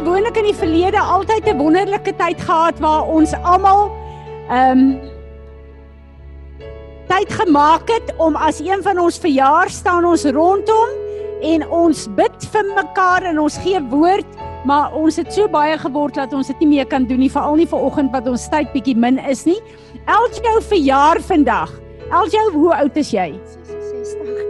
[0.00, 3.90] gewoonlik in die verlede altyd 'n wonderlike tyd gehad waar ons almal
[4.48, 5.00] ehm um,
[7.08, 10.88] tyd gemaak het om as een van ons verjaar staan ons rondom
[11.42, 14.26] en ons bid vir mekaar en ons gee woord,
[14.64, 17.56] maar ons het so baie geword dat ons dit nie meer kan doen nie, veral
[17.56, 19.60] nie vanoggend wat ons tyd bietjie min is nie.
[20.06, 21.72] Eljo verjaar vandag.
[22.10, 23.40] Eljo, hoe oud is jy?
[23.64, 24.40] 60.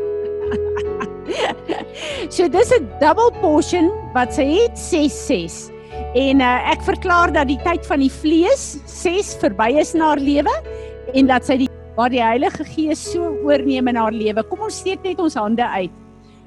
[2.35, 5.71] so dis 'n double portion wat sy het 66.
[6.19, 10.23] En uh, ek verklaar dat die tyd van die vlees 6 verby is na haar
[10.23, 10.55] lewe
[11.15, 14.43] en dat sy die waar die Heilige Gees so oorneem in haar lewe.
[14.49, 15.93] Kom ons steek net ons hande uit.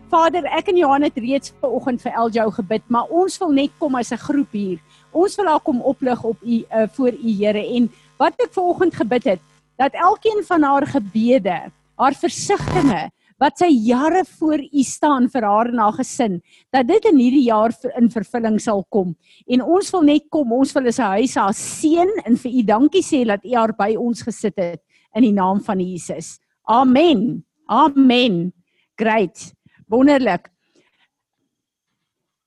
[0.10, 3.96] Vader, ek en Johan het reeds vanoggend vir Eljo gebid, maar ons wil net kom
[4.00, 4.80] as 'n groep hier.
[5.12, 8.96] Ons wil haar kom oplig op u uh, voor u Here en wat ek vanoggend
[8.96, 9.42] gebid het,
[9.78, 13.12] dat elkeen van haar gebede, haar versigtings
[13.44, 16.40] wat sy jare voor u staan vir haar en haar gesin,
[16.72, 19.12] dat dit in hierdie jaar in vervulling sal kom.
[19.52, 22.64] En ons wil net kom, ons wil as 'n huis haar seën en vir u
[22.64, 24.82] dankie sê dat u haar by ons gesit het
[25.16, 26.40] in die naam van Jesus.
[26.68, 27.44] Amen.
[27.68, 28.54] Amen.
[28.96, 29.54] Great.
[29.88, 30.50] Wonderlik.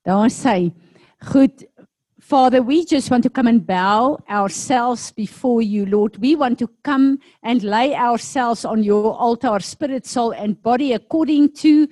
[0.04, 0.72] Daar sê
[1.32, 1.64] goed
[2.26, 6.16] Father, we just want to come and bow ourselves before you, Lord.
[6.16, 11.52] We want to come and lay ourselves on your altar, spirit, soul, and body, according
[11.58, 11.86] to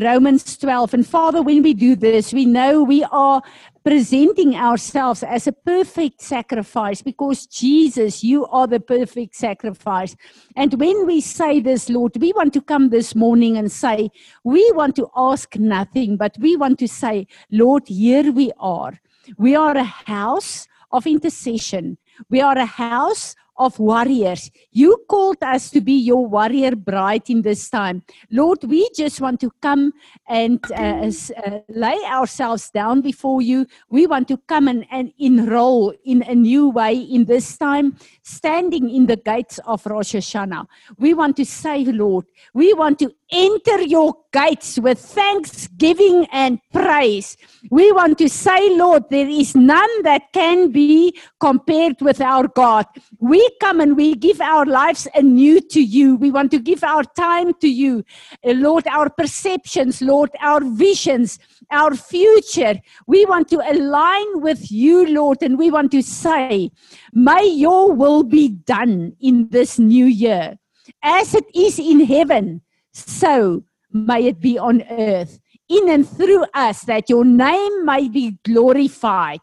[0.00, 0.94] Romans 12.
[0.94, 3.42] And Father, when we do this, we know we are
[3.82, 10.14] presenting ourselves as a perfect sacrifice because Jesus, you are the perfect sacrifice.
[10.54, 14.10] And when we say this, Lord, we want to come this morning and say,
[14.44, 19.00] we want to ask nothing, but we want to say, Lord, here we are.
[19.38, 21.98] We are a house of intercession.
[22.28, 24.50] We are a house of warriors.
[24.72, 28.02] You called us to be your warrior bride in this time.
[28.30, 29.92] Lord, we just want to come
[30.26, 31.10] and uh,
[31.44, 33.66] uh, lay ourselves down before you.
[33.90, 38.88] We want to come and, and enroll in a new way in this time, standing
[38.88, 40.66] in the gates of Rosh Hashanah.
[40.98, 42.24] We want to say, Lord,
[42.54, 47.36] we want to enter your gates with thanksgiving and praise.
[47.70, 52.86] We want to say, Lord, there is none that can be compared with our God.
[53.18, 56.16] We come and we give our lives anew to you.
[56.16, 58.04] We want to give our time to you.
[58.44, 61.38] Uh, Lord, our perceptions, Lord, our visions,
[61.70, 62.74] our future.
[63.06, 66.70] We want to align with you, Lord, and we want to say,
[67.12, 70.58] may your will be done in this new year.
[71.02, 72.62] As it is in heaven,
[72.92, 78.38] so may it be on earth, in and through us, that your name may be
[78.44, 79.40] glorified.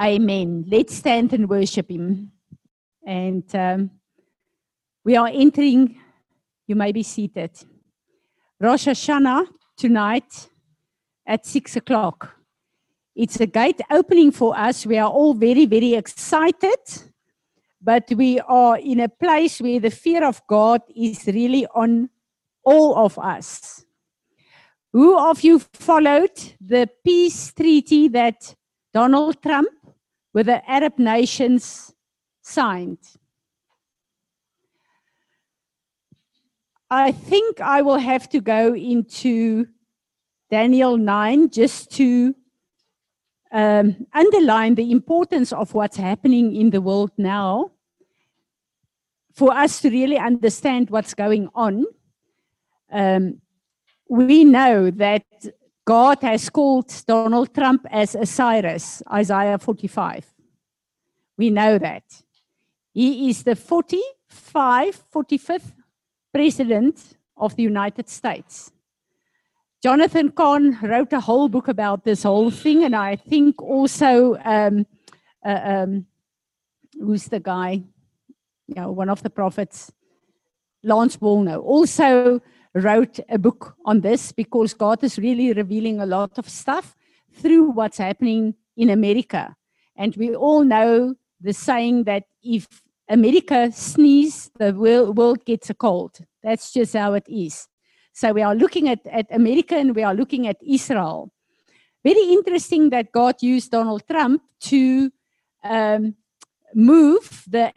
[0.00, 0.64] Amen.
[0.66, 2.32] Let's stand and worship Him.
[3.06, 3.90] And um,
[5.04, 5.98] we are entering,
[6.66, 7.50] you may be seated.
[8.60, 10.48] Rosh Hashanah tonight
[11.26, 12.36] at six o'clock.
[13.14, 14.86] It's a gate opening for us.
[14.86, 16.78] We are all very, very excited,
[17.80, 22.08] but we are in a place where the fear of God is really on
[22.64, 23.84] all of us.
[24.92, 28.54] Who of you followed the peace treaty that
[28.92, 29.70] Donald Trump
[30.34, 31.94] with the Arab nations
[32.42, 32.98] signed?
[36.90, 39.66] I think I will have to go into
[40.50, 42.34] Daniel 9 just to
[43.50, 47.70] um, underline the importance of what's happening in the world now
[49.34, 51.86] for us to really understand what's going on
[52.92, 53.40] um,
[54.08, 55.24] we know that
[55.84, 60.26] God has called Donald Trump as a Cyrus, Isaiah 45.
[61.38, 62.04] We know that.
[62.92, 65.72] He is the 45, 45th
[66.32, 68.70] president of the United States.
[69.82, 74.86] Jonathan Cahn wrote a whole book about this whole thing, and I think also, um,
[75.44, 76.06] uh, um,
[77.00, 77.82] who's the guy?
[78.68, 79.90] You know, one of the prophets,
[80.84, 82.40] Lance Wallnau, also
[82.74, 86.96] wrote a book on this because God is really revealing a lot of stuff
[87.34, 89.54] through what's happening in America.
[89.96, 96.18] And we all know the saying that if America sneezes, the world gets a cold.
[96.42, 97.68] That's just how it is.
[98.14, 101.32] So we are looking at, at America and we are looking at Israel.
[102.04, 105.10] Very interesting that God used Donald Trump to
[105.64, 106.16] um,
[106.74, 107.72] move the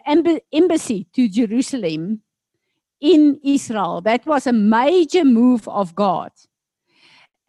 [0.52, 2.22] embassy to Jerusalem
[3.02, 4.02] in Israel.
[4.02, 6.32] That was a major move of God.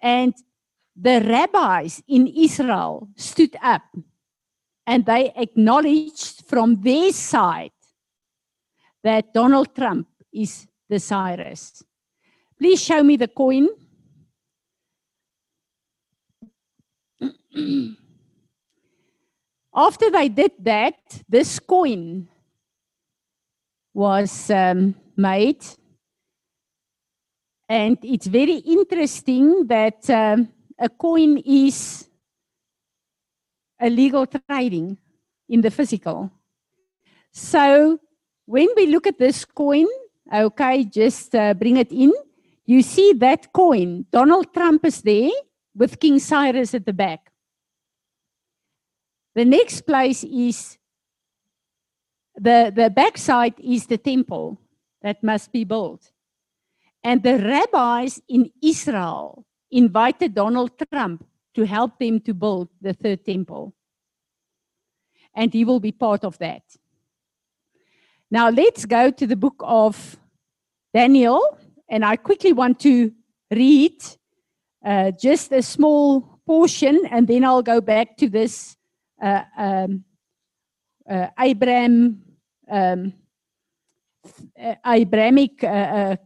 [0.01, 0.35] And
[0.95, 3.83] the rabbis in Israel stood up
[4.87, 7.73] and they acknowledged from their side
[9.03, 11.83] that Donald Trump is the Cyrus.
[12.59, 13.69] Please show me the coin.
[19.75, 20.95] After they did that,
[21.29, 22.29] this coin
[23.93, 25.65] was um, made.
[27.69, 30.49] And it's very interesting that um,
[30.79, 32.09] a coin is
[33.81, 34.99] a legal trading
[35.49, 36.31] in the physical.
[37.33, 37.99] So
[38.47, 39.87] when we look at this coin,
[40.33, 42.13] okay, just uh, bring it in.
[42.65, 45.31] You see that coin, Donald Trump is there
[45.75, 47.31] with King Cyrus at the back.
[49.35, 50.79] The next place is
[52.35, 54.59] the, the backside is the temple
[55.07, 56.11] that must be built.
[57.05, 61.25] And the rabbis in Israel invited Donald Trump
[61.55, 63.73] to help them to build the third temple.
[65.33, 66.63] And he will be part of that.
[68.33, 70.17] Now let's go to the book of
[70.93, 71.41] Daniel.
[71.89, 73.13] And I quickly want to
[73.53, 74.03] read
[74.85, 78.77] uh, just a small portion, and then I'll go back to this
[79.23, 80.05] uh, um,
[81.09, 82.23] uh, Abraham,
[82.69, 83.13] um,
[84.61, 86.17] uh, Abrahamic uh, uh,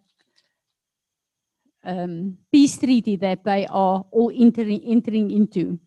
[1.85, 5.79] um, peace treaty that they are all entering, entering into.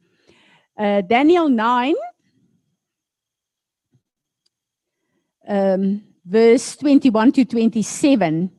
[0.77, 1.95] Uh, Daniel 9,
[5.47, 8.51] um, verse 21 to 27.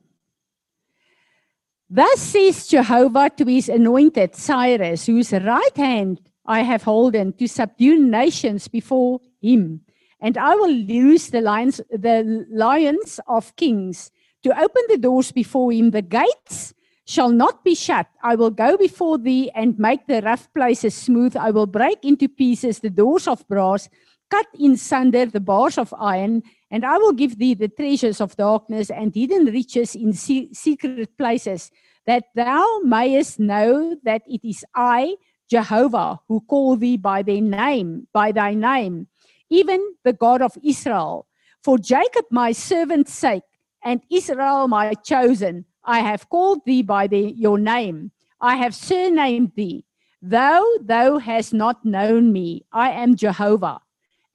[1.91, 7.99] Thus says Jehovah to his anointed Cyrus, whose right hand I have holden to subdue
[7.99, 9.84] nations before him.
[10.25, 14.11] And I will loose the lions, the lions of kings
[14.43, 15.91] to open the doors before him.
[15.91, 16.73] The gates
[17.05, 18.07] shall not be shut.
[18.23, 21.37] I will go before thee and make the rough places smooth.
[21.37, 23.91] I will break into pieces the doors of brass,
[24.31, 28.35] cut in sunder the bars of iron, and I will give thee the treasures of
[28.35, 31.71] darkness and hidden riches in se- secret places,
[32.07, 35.17] that thou mayest know that it is I,
[35.51, 39.09] Jehovah, who call thee by thy name, by thy name,
[39.51, 41.27] even the God of Israel.
[41.63, 43.45] For Jacob my servant's sake,
[43.85, 48.13] and Israel my chosen, I have called thee by the, your name.
[48.41, 49.85] I have surnamed thee.
[50.23, 53.81] Though thou hast not known me, I am Jehovah,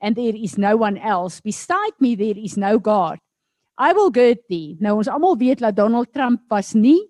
[0.00, 1.40] and there is no one else.
[1.40, 3.18] Beside me, there is no God.
[3.76, 4.76] I will gird thee.
[4.78, 7.00] Nou ons almal weet dat Donald Trump was nie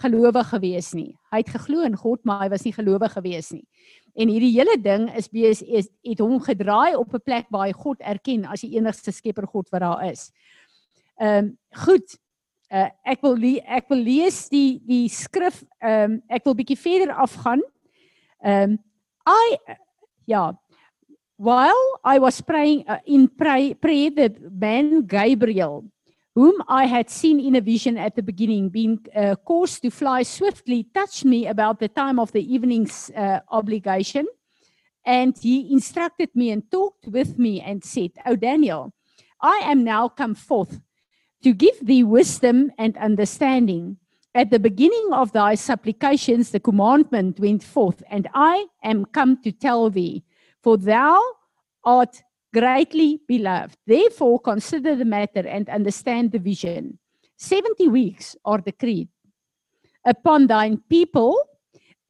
[0.00, 1.12] gelowig gewees nie.
[1.30, 3.66] Hy het geglo in God, maar hy was nie gelowig gewees nie.
[4.14, 7.72] En hierdie hele ding is bees is het hom gedraai op 'n plek waar hy
[7.72, 10.30] God erken as die enigste skepper God wat daar is.
[11.18, 12.18] Ehm um, goed.
[12.70, 17.14] Uh, ek wil ek wil lees die die skrif ehm um, ek wil bietjie verder
[17.14, 17.62] afgaan.
[18.42, 18.78] Ehm um,
[19.26, 19.58] I
[20.26, 20.52] ja
[21.36, 25.84] while I was praying uh, in pray, prayer the man Gabriel
[26.34, 30.24] whom I had seen in a vision at the beginning, being uh, caused to fly
[30.24, 34.26] swiftly, touched me about the time of the evening's uh, obligation.
[35.06, 38.92] And he instructed me and talked with me and said, O Daniel,
[39.40, 40.80] I am now come forth
[41.42, 43.98] to give thee wisdom and understanding.
[44.34, 49.52] At the beginning of thy supplications, the commandment went forth, and I am come to
[49.52, 50.24] tell thee,
[50.60, 51.22] for thou
[51.84, 52.22] art
[52.54, 53.76] greatly beloved.
[53.86, 56.98] Therefore, consider the matter and understand the vision.
[57.36, 59.08] 70 weeks are decreed
[60.06, 61.36] upon thine people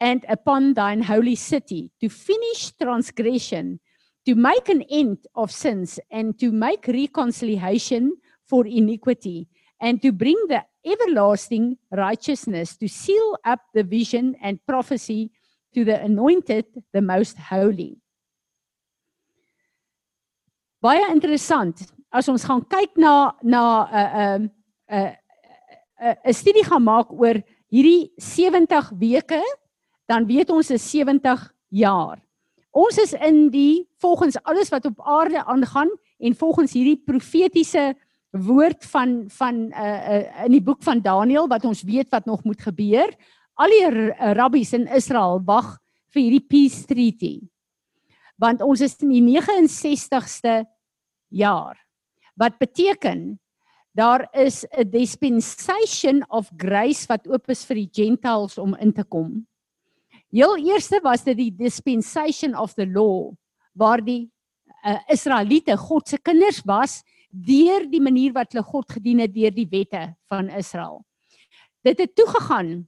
[0.01, 3.81] and upon thine holy city to finish transgression,
[4.27, 8.13] to make an end of sins, and to make reconciliation
[8.47, 9.49] for iniquity,
[9.81, 15.31] and to bring the everlasting righteousness, to seal up the vision and prophecy
[15.73, 17.97] to the anointed, the most holy.
[20.85, 24.51] Baie interessant as ons gaan kyk na na 'n 'n
[24.93, 27.41] 'n 'n studie gaan maak oor
[27.73, 29.43] hierdie 70 weke,
[30.07, 32.21] dan weet ons is 70 jaar.
[32.71, 37.95] Ons is in die volgens alles wat op aarde aangaan en volgens hierdie profetiese
[38.31, 42.45] woord van van uh, uh, in die boek van Daniël wat ons weet wat nog
[42.45, 43.11] moet gebeur.
[43.55, 45.79] Al die rabbies in Israel wag
[46.11, 47.41] vir hierdie peace treaty.
[48.37, 50.65] Want ons is in die 69ste
[51.35, 51.79] jaar.
[52.35, 53.39] Wat beteken
[53.95, 59.05] daar is 'n dispensation of grace wat oop is vir die gentiles om in te
[59.05, 59.47] kom.
[60.31, 63.33] Heel eerste was dit die dispensation of the law
[63.73, 64.31] waar die
[64.85, 69.55] uh, Israeliete God se kinders was deur die manier wat hulle God gedien het deur
[69.55, 71.05] die wette van Israel.
[71.83, 72.87] Dit het toegegaan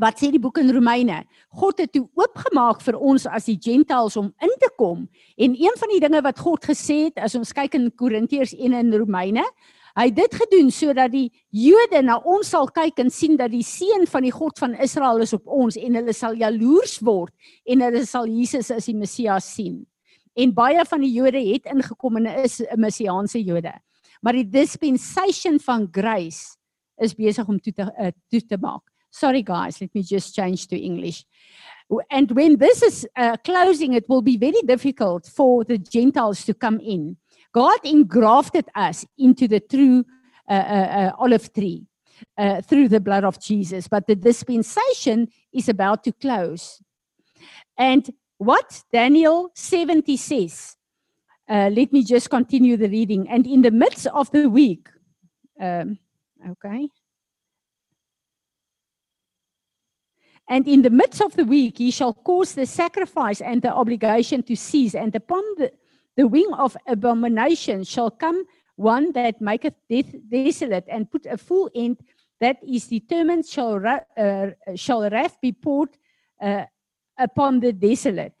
[0.00, 1.24] wat sê die boek in Romeine?
[1.60, 5.08] God het toe oopgemaak vir ons as die gentiles om in te kom.
[5.36, 8.76] En een van die dinge wat God gesê het, as ons kyk in Korintiërs 1
[8.76, 9.44] en Romeine,
[9.96, 13.64] hy het dit gedoen sodat die Jode na ons sal kyk en sien dat die
[13.64, 17.32] seën van die God van Israel is op ons en hulle sal jaloers word
[17.64, 19.86] en hulle sal Jesus as die Messias sien.
[20.36, 23.72] en baie van die Jode het ingekom en is 'n messiaanse Jode.
[24.20, 26.56] Maar die dispensation van grace
[26.96, 28.82] is besig om toe te uh, toe te maak.
[29.10, 31.24] Sorry guys, let me just change to English.
[32.10, 36.54] And when this is uh, closing, it will be very difficult for the Gentiles to
[36.54, 37.16] come in.
[37.52, 40.04] God engrafted us into the true
[40.48, 41.86] uh, uh, uh, olive tree
[42.36, 46.82] uh, through the blood of Jesus, but the dispensation is about to close.
[47.78, 50.76] And what Daniel 70 says,
[51.48, 53.28] uh, let me just continue the reading.
[53.28, 54.88] And in the midst of the week,
[55.60, 55.98] um,
[56.50, 56.88] okay.
[60.48, 64.42] And in the midst of the week, he shall cause the sacrifice and the obligation
[64.44, 64.94] to cease.
[64.94, 65.72] And upon the,
[66.16, 68.44] the wing of abomination shall come
[68.76, 71.96] one that maketh death desolate and put a full end
[72.40, 75.88] that is determined shall, uh, shall wrath be poured
[76.40, 76.64] uh,
[77.18, 78.34] upon the desolate.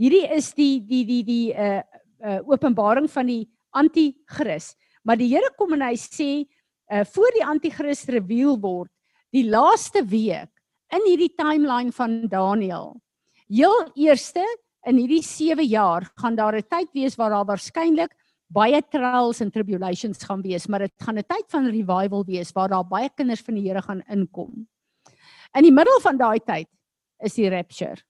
[0.00, 1.82] Hierdie is die die die die uh
[2.24, 4.72] uh openbaring van die anti-kris.
[5.04, 6.30] Maar die Here kom en hy sê
[6.90, 8.90] uh voor die anti-kris reveal word,
[9.30, 10.50] die laaste week
[10.94, 12.94] in hierdie timeline van Daniël.
[13.50, 14.44] Heel eerste
[14.88, 18.12] in hierdie 7 jaar gaan daar 'n tyd wees waar daar waarskynlik
[18.46, 22.68] baie trials en tribulations gaan wees, maar dit gaan 'n tyd van revival wees waar
[22.68, 24.68] daar baie kinders van die Here gaan inkom.
[25.54, 26.68] In die middel van daai tyd
[27.18, 28.02] is die rapture.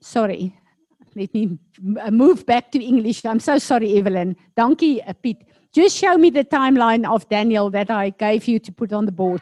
[0.00, 0.63] Sorry.
[1.16, 1.58] Let me
[2.10, 3.24] move back to English.
[3.24, 4.36] I'm so sorry Evelyn.
[4.56, 5.38] Donkey, uh, Piet.
[5.72, 9.12] Just show me the timeline of Daniel that I gave you to put on the
[9.12, 9.40] board.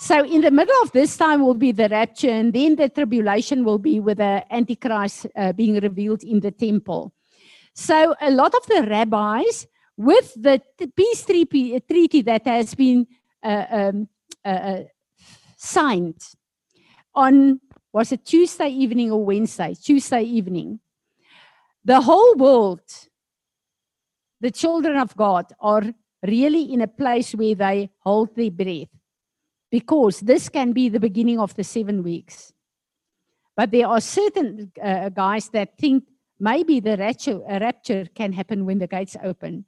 [0.00, 3.64] So in the middle of this time will be the rapture and then the tribulation
[3.64, 7.12] will be with the antichrist uh, being revealed in the temple.
[7.74, 10.60] So a lot of the rabbis with the
[10.96, 13.06] peace treaty that has been
[13.42, 14.08] uh, um,
[14.44, 14.82] uh, uh,
[15.56, 16.20] signed
[17.14, 17.60] on
[17.92, 19.74] was it Tuesday evening or Wednesday?
[19.80, 20.80] Tuesday evening.
[21.84, 22.82] The whole world,
[24.40, 25.82] the children of God, are
[26.26, 28.88] really in a place where they hold their breath
[29.70, 32.52] because this can be the beginning of the seven weeks.
[33.56, 36.04] But there are certain uh, guys that think
[36.40, 39.64] maybe the rapture, rapture can happen when the gates open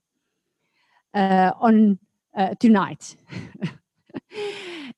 [1.14, 1.99] uh, on
[2.37, 3.16] uh, tonight.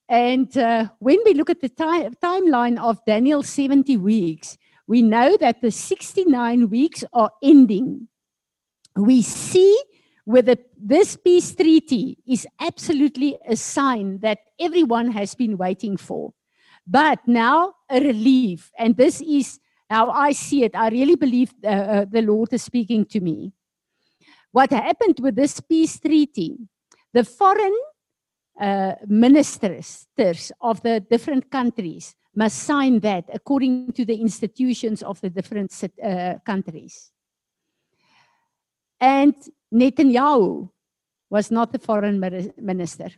[0.08, 4.56] And uh, when we look at the time, timeline of Daniel's 70 weeks,
[4.88, 8.08] we know that the 69 weeks are ending.
[8.96, 9.78] We see
[10.24, 16.32] whether this peace treaty is absolutely a sign that everyone has been waiting for.
[16.86, 20.74] But now a relief, and this is how I see it.
[20.74, 23.52] I really believe uh, uh, the Lord is speaking to me.
[24.52, 26.56] What happened with this peace treaty?
[27.12, 27.76] The foreign
[28.58, 30.06] uh, ministers
[30.60, 36.34] of the different countries must sign that according to the institutions of the different uh,
[36.46, 37.10] countries.
[39.00, 39.34] And
[39.74, 40.70] Netanyahu
[41.28, 42.18] was not the foreign
[42.72, 43.10] minister.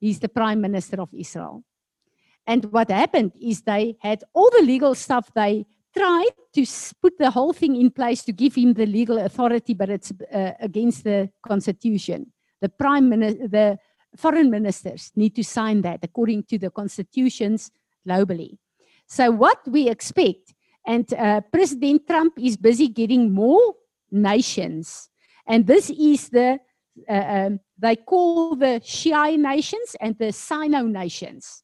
[0.00, 1.62] He's the prime minister of Israel.
[2.44, 5.30] And what happened is they had all the legal stuff.
[5.32, 5.64] They
[5.96, 6.66] tried to
[7.00, 10.52] put the whole thing in place to give him the legal authority, but it's uh,
[10.60, 12.32] against the constitution.
[12.60, 13.78] The prime minister, the
[14.16, 17.70] foreign ministers need to sign that according to the constitutions
[18.06, 18.58] globally.
[19.06, 20.54] So what we expect,
[20.86, 23.74] and uh, President Trump is busy getting more
[24.10, 25.10] nations,
[25.46, 26.58] and this is the,
[27.08, 31.62] uh, um, they call the Shia nations and the Sunni nations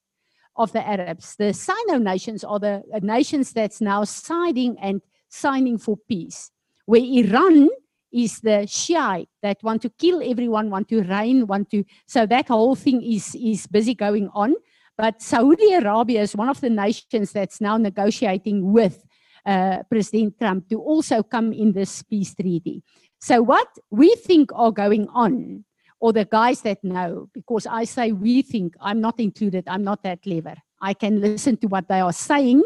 [0.56, 1.36] of the Arabs.
[1.36, 6.50] The Sunni nations are the uh, nations that's now siding and signing for peace,
[6.86, 7.68] where Iran
[8.12, 11.84] is the Shiite that want to kill everyone, want to reign, want to.
[12.06, 14.54] So that whole thing is is busy going on.
[15.00, 19.02] But Saudi Arabia is one of the nations that's now negotiating with
[19.46, 22.82] uh, President Trump to also come in this peace treaty.
[23.18, 25.64] So what we think are going on,
[26.00, 30.02] or the guys that know, because I say we think, I'm not included, I'm not
[30.02, 30.56] that clever.
[30.82, 32.62] I can listen to what they are saying,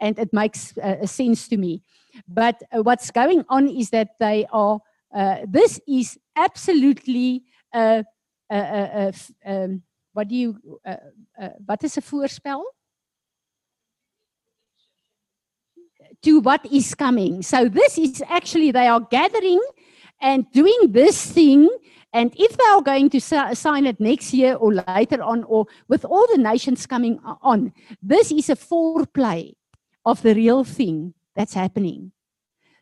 [0.00, 1.82] and it makes uh, sense to me.
[2.26, 4.80] But uh, what's going on is that they are,
[5.14, 8.04] uh, this is absolutely, um,
[10.18, 10.96] what do you, eh,
[11.38, 12.62] eh, what is a voorspel?
[16.22, 17.42] To what is coming.
[17.42, 19.62] So this is actually, they are gathering
[20.20, 21.68] and doing this thing
[22.12, 26.04] and if they are going to sign it next year or later on, or with
[26.04, 27.72] all the nations coming on,
[28.02, 29.52] this is a foreplay
[30.06, 32.12] of the real thing that's happening.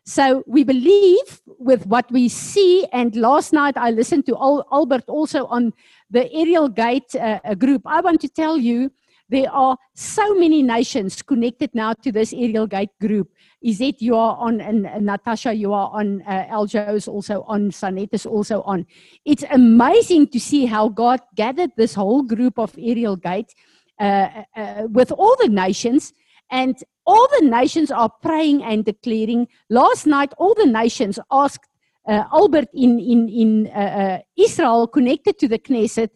[0.07, 5.03] So we believe with what we see, and last night I listened to Al Albert
[5.09, 5.73] also on
[6.09, 7.81] the aerial gate uh, group.
[7.85, 8.89] I want to tell you
[9.29, 13.29] There are so many nations connected now to this Aerial Gate group.
[13.65, 17.71] Izet, you are on, and, and Natasha, you are on, uh, Aljo is also on,
[17.71, 18.85] Sanet is also on.
[19.25, 23.53] It's amazing to see how God gathered this whole group of Aerial Gate
[23.99, 26.13] uh, uh, with all the nations,
[26.49, 26.75] and
[27.05, 29.47] all the nations are praying and declaring.
[29.69, 31.67] Last night, all the nations asked
[32.07, 36.09] uh, Albert in, in, in uh, uh, Israel, connected to the Knesset,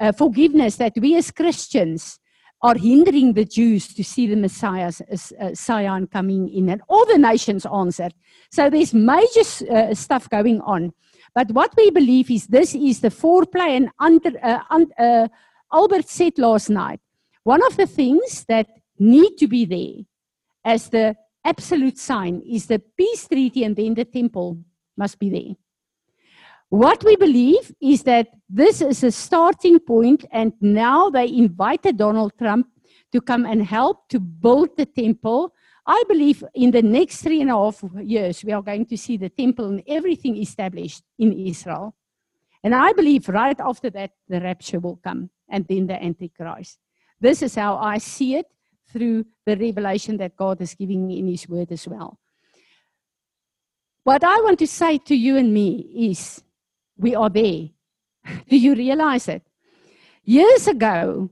[0.00, 2.18] uh, forgiveness that we as Christians
[2.62, 6.68] are hindering the Jews to see the Messiah, uh, Zion coming in.
[6.68, 8.14] And all the nations answered.
[8.50, 10.92] So there's major uh, stuff going on.
[11.34, 13.76] But what we believe is this is the foreplay.
[13.76, 15.28] And under, uh, uh,
[15.72, 17.00] Albert said last night,
[17.44, 18.66] one of the things that
[18.98, 20.04] need to be there
[20.64, 24.58] as the absolute sign is the peace treaty and then the temple
[24.96, 25.54] must be there.
[26.68, 32.32] What we believe is that this is a starting point, and now they invited Donald
[32.36, 32.66] Trump
[33.12, 35.54] to come and help to build the temple.
[35.86, 39.16] I believe in the next three and a half years, we are going to see
[39.16, 41.94] the temple and everything established in Israel.
[42.64, 46.80] And I believe right after that, the rapture will come and then the Antichrist.
[47.20, 48.46] This is how I see it
[48.96, 52.18] through the revelation that God is giving in His Word as well.
[54.04, 56.42] What I want to say to you and me is
[56.96, 57.68] we are there.
[58.48, 59.42] Do you realize it?
[60.24, 61.30] Years ago,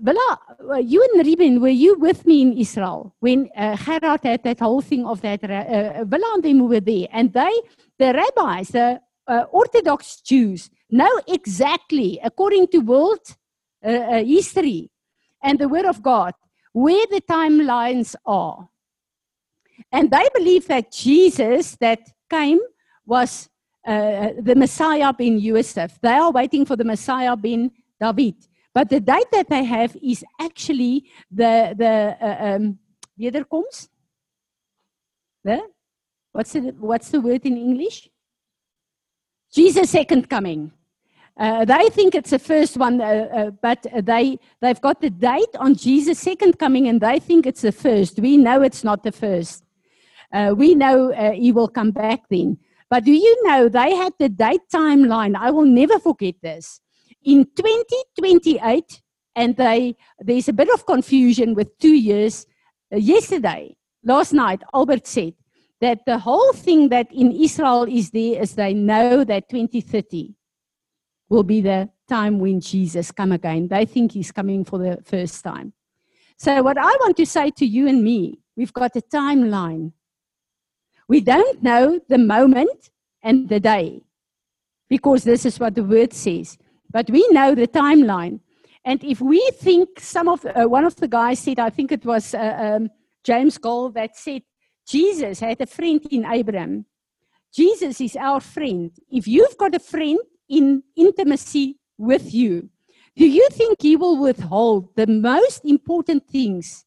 [0.00, 0.38] Bella,
[0.80, 4.80] you and Reuben, were you with me in Israel when uh, Gerard had that whole
[4.80, 5.42] thing of that?
[5.42, 7.54] Uh, Bella and them were there, and they,
[7.98, 13.36] the rabbis, the uh, Orthodox Jews, know exactly, according to world
[13.84, 14.90] uh, uh, history
[15.42, 16.34] and the Word of God,
[16.72, 18.68] where the timelines are.
[19.92, 22.60] And they believe that Jesus that came
[23.06, 23.48] was
[23.86, 25.98] uh, the Messiah ben Yosef.
[26.00, 28.34] They are waiting for the Messiah ben David.
[28.74, 32.78] But the date that they have is actually the, the uh, um,
[33.18, 33.88] wederkomst.
[35.42, 35.62] The,
[36.32, 38.08] what's, the, what's the word in English?
[39.52, 40.72] Jesus' second coming.
[41.38, 45.54] Uh, they think it's the first one, uh, uh, but they, they've got the date
[45.60, 48.18] on Jesus' second coming and they think it's the first.
[48.18, 49.64] We know it's not the first.
[50.32, 52.58] Uh, we know uh, he will come back then.
[52.90, 55.36] But do you know they had the date timeline?
[55.36, 56.80] I will never forget this.
[57.22, 59.02] In 2028,
[59.36, 62.46] and they, there's a bit of confusion with two years.
[62.90, 65.34] Yesterday, last night, Albert said
[65.80, 70.34] that the whole thing that in Israel is there is they know that 2030
[71.28, 73.68] will be the time when Jesus come again.
[73.68, 75.72] They think he's coming for the first time.
[76.38, 79.92] So what I want to say to you and me, we've got a timeline.
[81.08, 82.90] We don't know the moment
[83.22, 84.02] and the day
[84.88, 86.56] because this is what the word says.
[86.90, 88.40] But we know the timeline.
[88.84, 92.04] And if we think some of, uh, one of the guys said, I think it
[92.04, 92.90] was uh, um,
[93.24, 94.42] James Goll that said,
[94.86, 96.86] Jesus had a friend in Abraham.
[97.52, 98.90] Jesus is our friend.
[99.10, 102.68] If you've got a friend in intimacy with you,
[103.16, 106.84] do you think he will withhold the most important things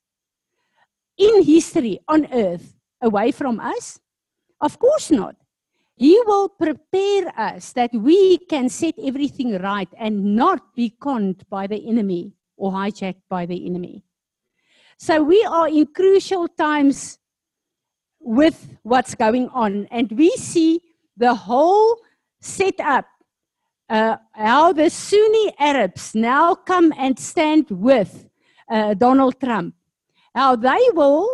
[1.18, 4.00] in history on earth away from us?
[4.62, 5.36] Of course not.
[5.96, 11.68] He will prepare us that we can set everything right and not be conned by
[11.68, 14.04] the enemy or hijacked by the enemy.
[14.98, 17.20] So we are in crucial times
[18.20, 20.80] with what's going on, and we see
[21.18, 21.98] the whole
[22.40, 23.06] setup.
[23.92, 28.26] Uh, how the Sunni Arabs now come and stand with
[28.70, 29.76] uh, Donald Trump.
[30.34, 31.28] How they will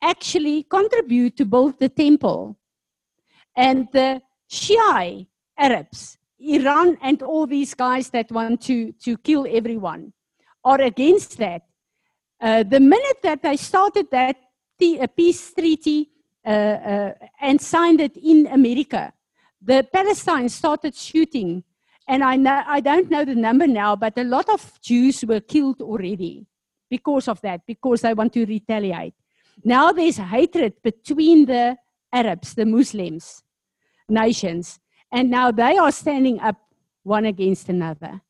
[0.00, 2.56] actually contribute to build the temple
[3.56, 5.26] and the Shia
[5.58, 10.12] Arabs, Iran and all these guys that want to, to kill everyone
[10.64, 11.62] are against that.
[12.40, 14.36] Uh, the minute that they started that
[14.80, 16.10] uh, peace treaty
[16.44, 19.12] uh, uh, and signed it in America,
[19.60, 21.64] the Palestine started shooting.
[22.08, 25.40] And I, know, I don't know the number now, but a lot of Jews were
[25.40, 26.46] killed already
[26.88, 29.14] because of that, because they want to retaliate.
[29.64, 31.76] Now there's hatred between the
[32.12, 33.42] Arabs, the Muslims,
[34.08, 34.78] nations.
[35.10, 36.56] And now they are standing up
[37.02, 38.20] one against another.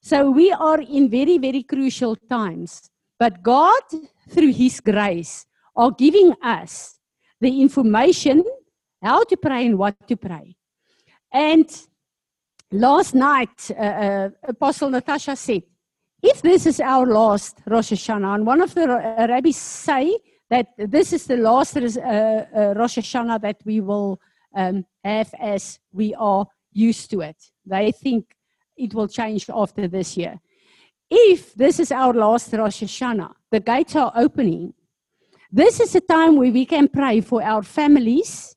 [0.00, 2.90] So we are in very, very crucial times.
[3.18, 3.82] But God,
[4.28, 6.98] through His grace, are giving us
[7.40, 8.44] the information
[9.02, 10.56] how to pray and what to pray.
[11.32, 11.68] And
[12.74, 15.62] last night, uh, uh, Apostle Natasha said,
[16.22, 20.18] if this is our last Rosh Hashanah, and one of the uh, rabbis say
[20.50, 21.80] that this is the last uh,
[22.76, 24.20] Rosh Hashanah that we will
[24.54, 27.36] um, have as we are used to it.
[27.66, 28.34] They think
[28.76, 30.40] it will change after this year.
[31.10, 34.74] if this is our last Rosh Hashanah, the gates are opening.
[35.52, 38.53] This is a time where we can pray for our families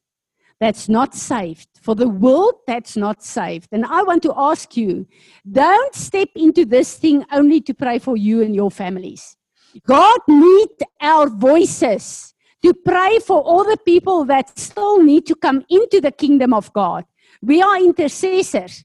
[0.60, 3.70] that's not saved, for the world that's not saved.
[3.72, 5.08] And I want to ask you
[5.50, 9.38] don't step into this thing only to pray for you and your families.
[9.86, 15.63] God needs our voices to pray for all the people that still need to come
[15.70, 17.06] into the kingdom of God.
[17.41, 18.84] We are intercessors.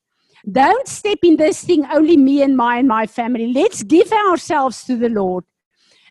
[0.50, 3.52] Don't step in this thing only me and my and my family.
[3.52, 5.44] Let's give ourselves to the Lord.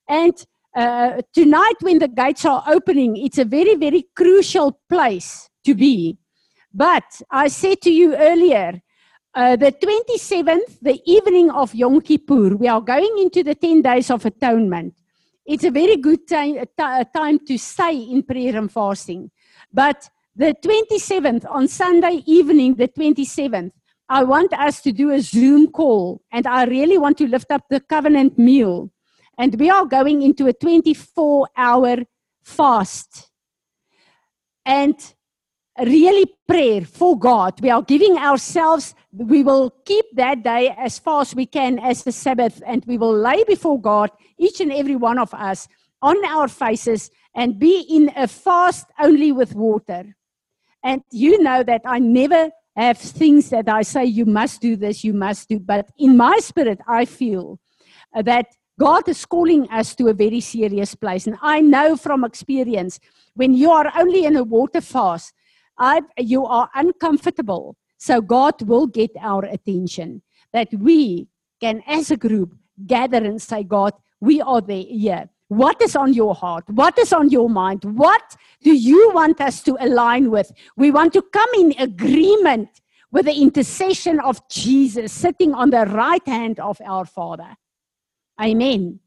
[0.08, 0.34] And
[0.76, 6.18] uh, tonight, when the gates are opening, it's a very, very crucial place to be.
[6.74, 8.82] But I said to you earlier,
[9.34, 14.10] uh, the 27th, the evening of Yom Kippur, we are going into the 10 days
[14.10, 14.94] of atonement.
[15.46, 19.32] It's a very good time, time to stay in prayer and fasting.
[19.74, 23.72] But the 27th, on Sunday evening, the 27th,
[24.08, 27.64] I want us to do a Zoom call, and I really want to lift up
[27.70, 28.92] the covenant meal.
[29.38, 31.98] And we are going into a 24 hour
[32.44, 33.30] fast.
[34.66, 34.96] And
[35.80, 37.60] really prayer for God.
[37.62, 42.04] We are giving ourselves, we will keep that day as far as we can as
[42.04, 45.68] the Sabbath, and we will lay before God, each and every one of us,
[46.02, 50.16] on our faces and be in a fast only with water.
[50.84, 55.04] And you know that I never have things that I say, you must do this,
[55.04, 55.60] you must do.
[55.60, 57.60] But in my spirit, I feel
[58.14, 58.48] that
[58.80, 61.28] God is calling us to a very serious place.
[61.28, 63.00] And I know from experience,
[63.36, 65.34] when you are only in a water fast,
[65.82, 67.76] I, you are uncomfortable.
[67.98, 70.22] So God will get our attention.
[70.54, 71.28] That we
[71.60, 74.86] can, as a group, gather and say, God, we are there.
[74.88, 75.26] Yeah.
[75.48, 76.64] What is on your heart?
[76.70, 77.84] What is on your mind?
[77.84, 80.52] What do you want us to align with?
[80.78, 82.70] We want to come in agreement
[83.12, 87.58] with the intercession of Jesus sitting on the right hand of our Father.
[88.42, 89.00] Amen.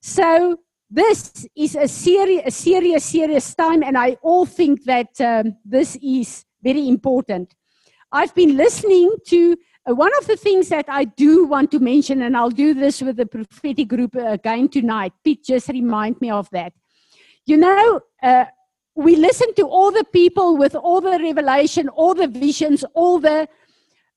[0.00, 5.56] So, this is a serious, a serious, serious time, and I all think that um,
[5.64, 7.54] this is very important.
[8.12, 9.56] I've been listening to
[9.88, 13.02] uh, one of the things that I do want to mention, and I'll do this
[13.02, 15.12] with the prophetic group uh, again tonight.
[15.24, 16.72] Pete just remind me of that.
[17.46, 18.44] You know, uh,
[18.94, 23.48] we listen to all the people with all the revelation, all the visions, all the.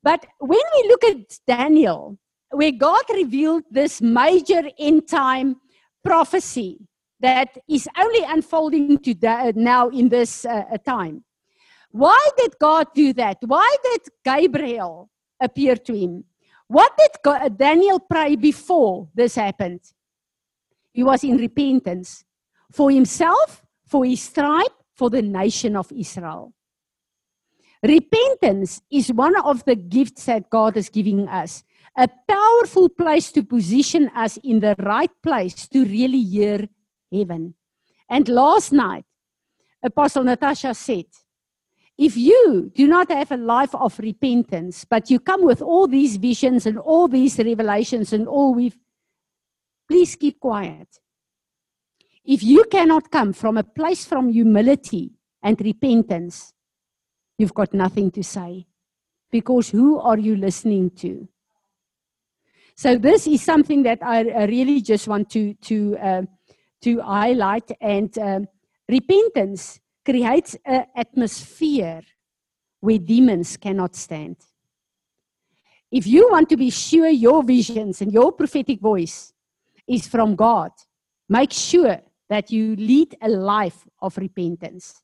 [0.03, 2.17] But when we look at Daniel,
[2.51, 5.58] where God revealed this major end time
[6.03, 6.88] prophecy
[7.19, 11.23] that is only unfolding to uh, now in this uh, uh, time.
[11.91, 13.38] Why did God do that?
[13.41, 15.09] Why did Gabriel
[15.39, 16.25] appear to him.
[16.67, 19.81] What did uh, Daniel pray before this happened?
[20.93, 22.23] He was in repentance
[22.71, 26.53] for himself, for his tribe, for the nation of Israel.
[27.81, 31.63] Repentance is one of the gifts that God is giving us.
[31.99, 36.65] A powerful place to position us in the right place to really hear
[37.12, 37.55] heaven.
[38.09, 39.03] And last night,
[39.83, 41.07] Apostle Natasha said,
[41.97, 46.15] if you do not have a life of repentance, but you come with all these
[46.15, 48.77] visions and all these revelations and all we've,
[49.85, 50.88] please keep quiet.
[52.23, 55.12] If you cannot come from a place from humility
[55.43, 56.53] and repentance,
[57.38, 58.67] you've got nothing to say.
[59.29, 61.27] Because who are you listening to?
[62.79, 66.21] So this is something that I, really just want to to uh,
[66.81, 67.69] to highlight.
[67.81, 68.47] And um,
[68.87, 71.99] repentance creates an atmosphere
[72.79, 74.37] where demons cannot stand.
[75.91, 79.33] If you want to be sure your visions and your prophetic voice
[79.85, 80.71] is from God,
[81.27, 85.03] make sure that you lead a life of repentance.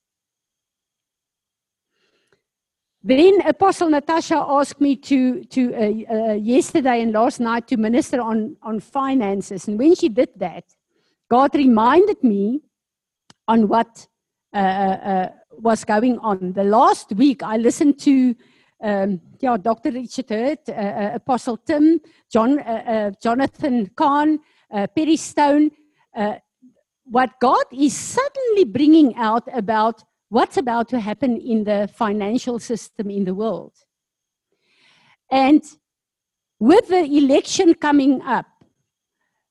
[3.07, 8.19] Then Apostle Natasha asked me to, to uh, uh, yesterday and last night to minister
[8.19, 9.67] on, on finances.
[9.67, 10.63] And when she did that,
[11.29, 12.61] God reminded me
[13.47, 14.07] on what
[14.55, 16.53] uh, uh, uh, was going on.
[16.53, 18.35] The last week, I listened to
[18.81, 19.91] um, yeah, Dr.
[19.91, 21.99] Richard Hurt, uh, Apostle Tim,
[22.33, 22.59] John,
[23.21, 24.39] Jonathan Cahn,
[24.95, 25.69] Perry Stone.
[27.03, 30.03] what God is suddenly bringing out about
[30.36, 33.71] what's about to happen in the financial system in the world.
[35.32, 35.63] And
[36.60, 38.45] with the election coming up,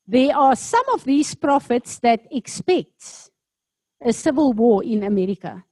[0.06, 3.30] there are some of these prophets that expect
[4.04, 5.64] a civil war in America.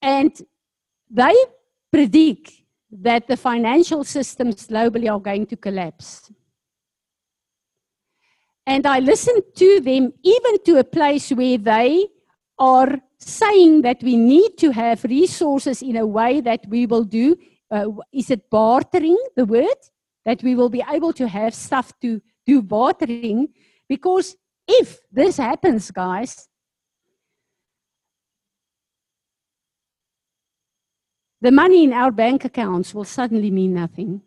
[0.00, 0.32] And
[1.10, 1.34] they
[1.92, 2.50] predict
[2.90, 6.32] that the financial systems globally are going to collapse.
[8.64, 12.06] And I listened to them even to a place where they
[12.60, 17.36] are saying that we need to have resources in a way that we will do.
[17.70, 19.76] Uh, is it bartering, the word?
[20.24, 23.48] that we will be able to have stuff to do bartering.
[23.88, 24.36] Because
[24.68, 26.48] if this happens, guys,
[31.40, 34.22] the money in our bank accounts will suddenly mean nothing.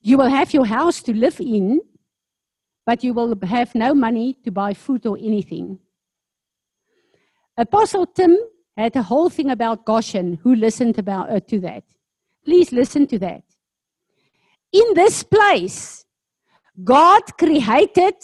[0.00, 1.80] You will have your house to live in,
[2.84, 5.78] but you will have no money to buy food or anything.
[7.56, 8.36] Apostle Tim
[8.76, 10.38] had a whole thing about Goshen.
[10.42, 11.84] Who listened about uh, to that?
[12.44, 13.42] Please listen to that.
[14.72, 16.04] In this place,
[16.82, 18.14] God created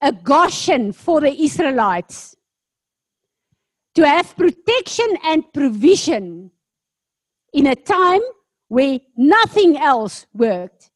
[0.00, 2.34] a Goshen for the Israelites
[3.94, 6.50] to have protection and provision
[7.52, 8.22] in a time
[8.68, 10.90] where nothing else worked.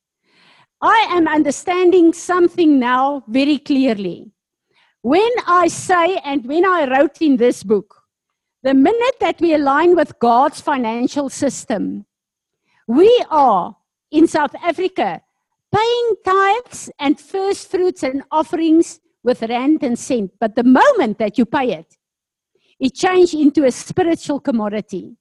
[0.80, 4.32] I am understanding something now very clearly.
[5.06, 8.02] When I say, and when I wrote in this book,
[8.64, 12.06] the minute that we align with God's financial system,
[12.88, 13.76] we are
[14.10, 15.22] in South Africa
[15.72, 20.32] paying tithes and first fruits and offerings with rand and cent.
[20.40, 21.96] But the moment that you pay it,
[22.80, 25.14] it changed into a spiritual commodity.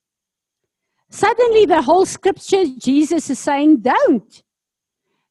[1.12, 4.42] Suddenly, the whole scripture, Jesus is saying, don't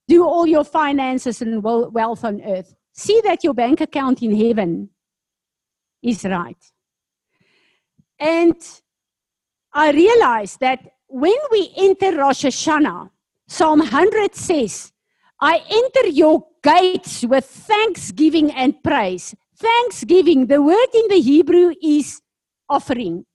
[0.07, 2.77] do all your finances and wealth on earth.
[2.95, 4.91] See that your bank account in heaven
[6.03, 6.57] is right.
[8.19, 8.57] And
[9.73, 13.11] I realized that when we enter Rosh Hashanah,
[13.49, 14.93] Psalm 100 says,
[15.41, 19.35] I enter your gates with thanksgiving and praise.
[19.57, 22.23] Thanksgiving, the word in the Hebrew is
[22.69, 23.27] offering.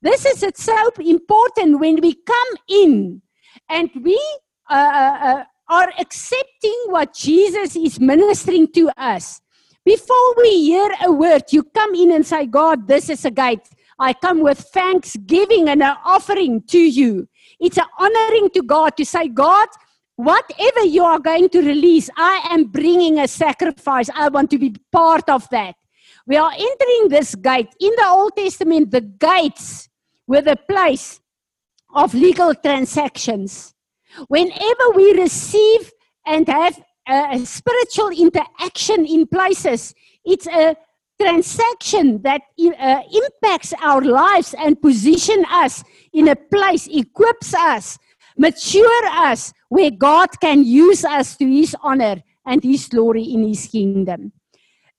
[0.00, 3.22] This is so important when we come in
[3.68, 4.18] and we
[4.70, 9.40] uh, uh, uh, are accepting what Jesus is ministering to us.
[9.84, 13.68] Before we hear a word, you come in and say, God, this is a gate.
[13.98, 17.28] I come with thanksgiving and an offering to you.
[17.58, 19.68] It's an honoring to God to say, God,
[20.16, 24.08] whatever you are going to release, I am bringing a sacrifice.
[24.14, 25.74] I want to be part of that.
[26.26, 27.68] We are entering this gate.
[27.80, 29.88] In the Old Testament, the gates
[30.26, 31.20] were the place
[31.94, 33.74] of legal transactions.
[34.28, 35.92] Whenever we receive
[36.26, 39.94] and have a spiritual interaction in places,
[40.24, 40.76] it's a
[41.20, 47.98] transaction that uh, impacts our lives and position us in a place, equips us,
[48.36, 53.66] mature us, where God can use us to His honor and His glory in His
[53.66, 54.32] kingdom.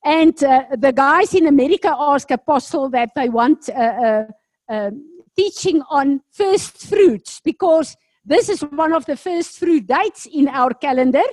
[0.04, 4.24] And uh, the guys in America ask Apostle that they want uh, uh,
[4.68, 5.04] um,
[5.36, 10.74] teaching on first fruits because this is one of the first fruit dates in our
[10.74, 11.24] calendar.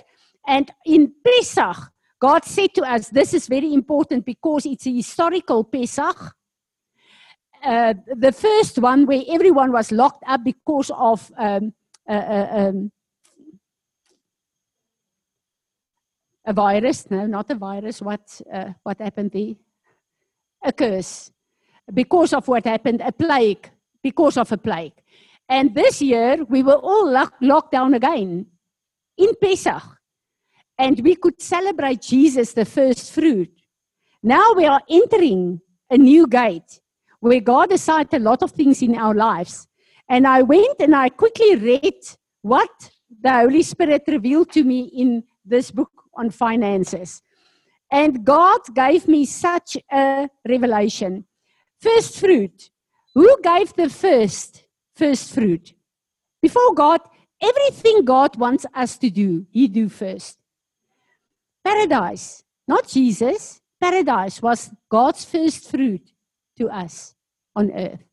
[0.47, 1.77] And in Pesach,
[2.19, 6.33] God said to us, this is very important because it's a historical Pesach.
[7.63, 11.73] Uh, the first one where everyone was locked up because of um,
[12.07, 12.91] uh, uh, um,
[16.45, 17.09] a virus.
[17.11, 18.01] No, not a virus.
[18.01, 19.55] What, uh, what happened there?
[20.63, 21.31] A curse.
[21.93, 23.69] Because of what happened, a plague.
[24.01, 24.93] Because of a plague.
[25.49, 28.47] And this year, we were all lock- locked down again
[29.17, 29.83] in Pesach.
[30.77, 33.51] And we could celebrate Jesus, the first fruit.
[34.21, 36.81] Now we are entering a new gate
[37.19, 39.67] where God decided a lot of things in our lives.
[40.09, 41.95] And I went and I quickly read
[42.41, 47.21] what the Holy Spirit revealed to me in this book on finances.
[47.91, 51.25] And God gave me such a revelation.
[51.79, 52.69] First fruit.
[53.15, 54.66] Who gave the first
[54.97, 55.73] first fruit?
[56.41, 57.01] Before God,
[57.41, 60.37] everything God wants us to do, He do first.
[61.63, 63.61] Paradise, not Jesus.
[63.79, 66.11] Paradise was God's first fruit
[66.57, 67.13] to us
[67.55, 68.03] on earth.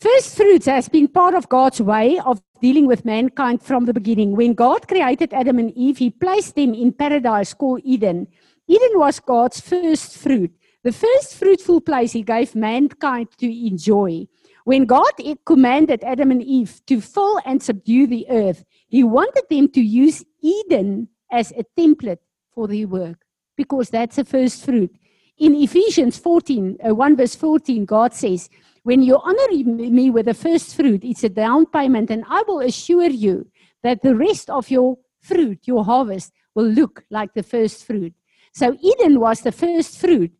[0.00, 4.34] First fruits has been part of God's way of dealing with mankind from the beginning.
[4.34, 8.26] When God created Adam and Eve, He placed them in paradise called Eden.
[8.66, 10.52] Eden was God's first fruit,
[10.84, 14.26] the first fruitful place He gave mankind to enjoy.
[14.70, 15.14] When God
[15.46, 20.24] commanded Adam and Eve to fill and subdue the earth, He wanted them to use
[20.40, 22.22] Eden as a template
[22.54, 23.18] for their work
[23.56, 24.94] because that's the first fruit.
[25.38, 28.48] In Ephesians 14, uh, 1 verse 14, God says,
[28.84, 32.60] when you honor me with the first fruit, it's a down payment, and I will
[32.60, 33.50] assure you
[33.82, 38.14] that the rest of your fruit, your harvest, will look like the first fruit.
[38.54, 40.30] So Eden was the first fruit.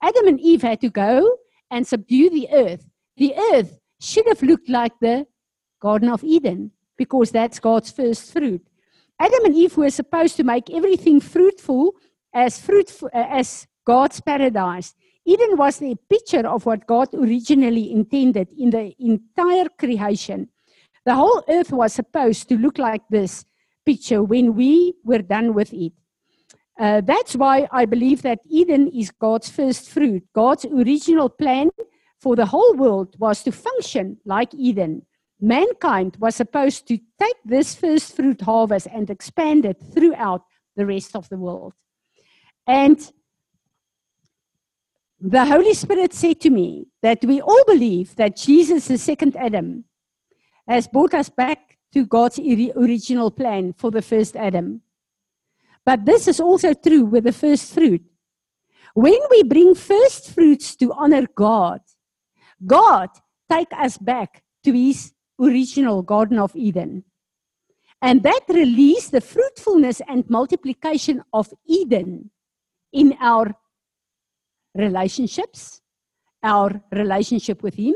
[0.00, 1.36] Adam and Eve had to go
[1.70, 2.86] and subdue the earth.
[3.16, 5.26] The earth should have looked like the
[5.80, 8.62] Garden of Eden because that's God's first fruit.
[9.20, 11.94] Adam and Eve were supposed to make everything fruitful
[12.32, 14.94] as fruitful as God's paradise.
[15.24, 20.48] Eden was the picture of what God originally intended in the entire creation.
[21.06, 23.44] The whole earth was supposed to look like this
[23.86, 25.92] picture when we were done with it.
[26.78, 30.24] Uh, that's why I believe that Eden is God's first fruit.
[30.34, 31.70] God's original plan
[32.20, 35.02] for the whole world was to function like Eden.
[35.40, 40.42] Mankind was supposed to take this first fruit harvest and expand it throughout
[40.76, 41.74] the rest of the world.
[42.66, 43.12] And
[45.20, 49.84] the Holy Spirit said to me that we all believe that Jesus, the second Adam,
[50.68, 54.82] has brought us back to God's original plan for the first Adam.
[55.84, 58.02] But this is also true with the first fruit.
[58.94, 61.80] When we bring first fruits to honor God,
[62.66, 63.10] God
[63.50, 67.04] take us back to his original Garden of Eden.
[68.00, 72.30] And that released the fruitfulness and multiplication of Eden
[72.92, 73.54] in our
[74.74, 75.80] relationships,
[76.42, 77.94] our relationship with Him,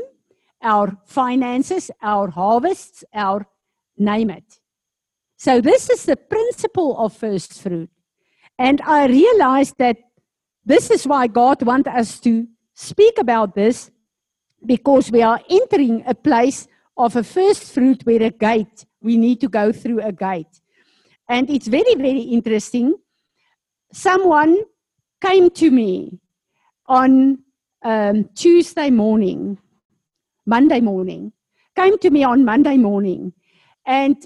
[0.61, 3.45] our finances, our harvests, our
[3.97, 4.59] name it.
[5.37, 7.89] So, this is the principle of first fruit.
[8.57, 9.97] And I realized that
[10.65, 13.89] this is why God wants us to speak about this
[14.65, 16.67] because we are entering a place
[16.97, 20.61] of a first fruit where a gate, we need to go through a gate.
[21.29, 22.95] And it's very, very interesting.
[23.93, 24.57] Someone
[25.21, 26.19] came to me
[26.87, 27.39] on
[27.83, 29.57] um, Tuesday morning,
[30.45, 31.31] Monday morning,
[31.75, 33.33] came to me on Monday morning.
[33.85, 34.17] And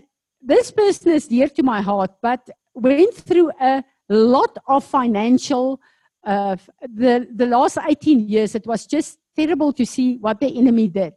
[0.41, 5.79] this person is dear to my heart, but went through a lot of financial,
[6.25, 10.87] uh, the, the last 18 years, it was just terrible to see what the enemy
[10.87, 11.13] did.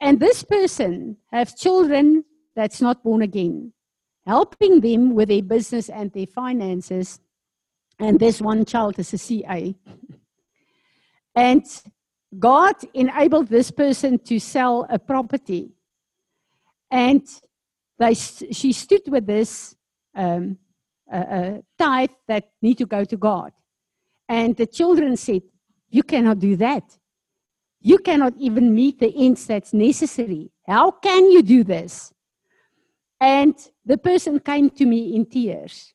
[0.00, 3.72] And this person have children that's not born again,
[4.26, 7.20] helping them with their business and their finances.
[7.98, 9.74] And this one child is a CA.
[11.34, 11.64] and
[12.38, 15.70] God enabled this person to sell a property.
[16.90, 17.26] And
[17.98, 19.74] they, she stood with this
[20.14, 20.58] um,
[21.10, 23.52] uh, tithe that need to go to God.
[24.28, 25.42] And the children said,
[25.96, 26.84] you cannot do that.
[27.80, 30.50] You cannot even meet the ends that's necessary.
[30.66, 32.12] How can you do this?
[33.18, 33.54] And
[33.84, 35.94] the person came to me in tears.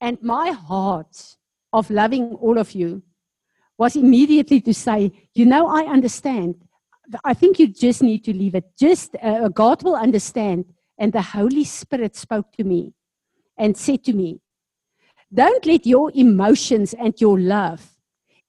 [0.00, 1.36] And my heart
[1.70, 3.02] of loving all of you
[3.76, 6.54] was immediately to say, You know, I understand.
[7.22, 8.64] I think you just need to leave it.
[8.78, 10.64] Just uh, God will understand.
[10.98, 12.94] And the Holy Spirit spoke to me
[13.58, 14.40] and said to me,
[15.32, 17.95] Don't let your emotions and your love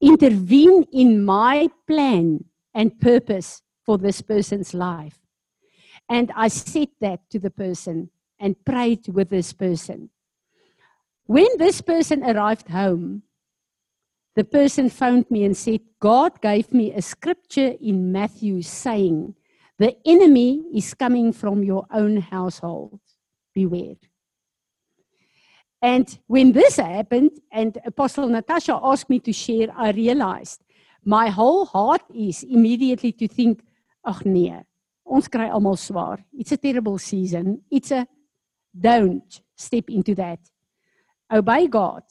[0.01, 5.19] intervene in my plan and purpose for this person's life.
[6.09, 10.09] And I said that to the person and prayed with this person.
[11.25, 13.23] When this person arrived home,
[14.35, 19.35] the person phoned me and said, God gave me a scripture in Matthew saying,
[19.79, 22.99] The enemy is coming from your own household.
[23.53, 23.95] Beware.
[25.81, 30.63] And when this happened, and Apostle Natasha asked me to share, I realized
[31.05, 33.61] my whole heart is immediately to think,
[34.05, 34.53] ag nee,
[35.05, 36.17] ons kry almal swaar.
[36.33, 37.61] It's a terrible season.
[37.69, 38.07] It's a
[38.79, 40.39] don't step into that.
[41.29, 42.03] Oh, Obey God.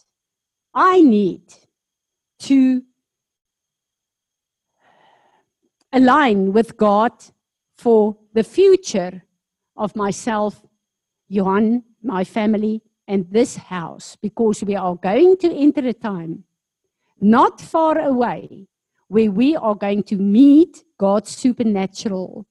[0.74, 1.42] I need
[2.40, 2.82] to
[5.92, 7.12] align with God
[7.76, 9.22] for the future
[9.76, 10.62] of myself,
[11.28, 16.44] Johan, my family, and this house because we are going to enter a time
[17.20, 18.66] not far away
[19.08, 22.46] where we are going to meet God's supernatural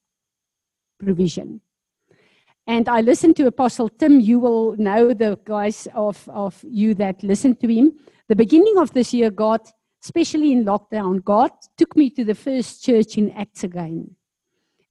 [0.99, 1.61] provision.
[2.67, 4.19] And I listened to Apostle Tim.
[4.19, 7.93] You will know the guys of, of you that listened to him.
[8.27, 9.61] The beginning of this year, God,
[10.03, 14.15] especially in lockdown, God took me to the first church in Acts again.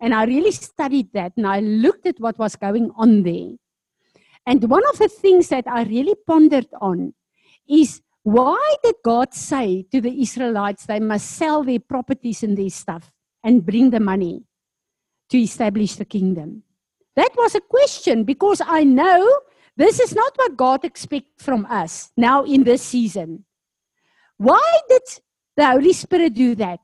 [0.00, 3.52] And I really studied that and I looked at what was going on there.
[4.46, 7.14] And one of the things that I really pondered on
[7.68, 12.70] is why did God say to the Israelites they must sell their properties and their
[12.70, 14.44] stuff and bring the money
[15.30, 16.62] to establish the kingdom?
[17.16, 19.40] That was a question because I know
[19.76, 23.44] this is not what God expects from us now in this season.
[24.36, 25.02] Why did
[25.56, 26.80] the Holy Spirit do that?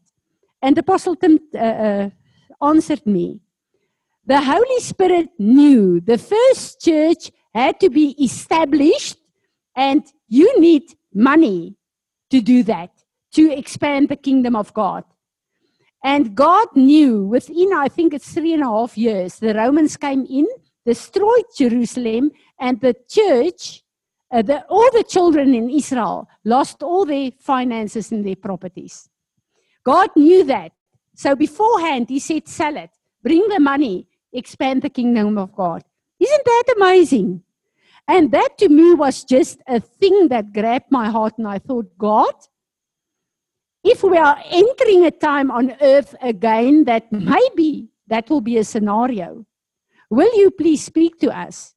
[0.62, 2.10] And Apostle Tim uh, uh,
[2.62, 3.40] answered me.
[4.26, 9.16] The Holy Spirit knew the first church had to be established,
[9.76, 10.82] and you need
[11.14, 11.76] money
[12.30, 12.90] to do that,
[13.32, 15.04] to expand the kingdom of God.
[16.02, 20.24] And God knew within, I think it's three and a half years, the Romans came
[20.30, 20.46] in,
[20.86, 23.82] destroyed Jerusalem, and the church,
[24.32, 29.08] uh, the, all the children in Israel lost all their finances and their properties.
[29.84, 30.72] God knew that.
[31.14, 32.90] So beforehand, He said, Sell it,
[33.22, 35.82] bring the money, expand the kingdom of God.
[36.20, 37.42] Isn't that amazing?
[38.06, 41.96] And that to me was just a thing that grabbed my heart, and I thought,
[41.96, 42.34] God,
[43.82, 48.64] if we are entering a time on earth again that maybe that will be a
[48.64, 49.46] scenario,
[50.10, 51.74] will you please speak to us?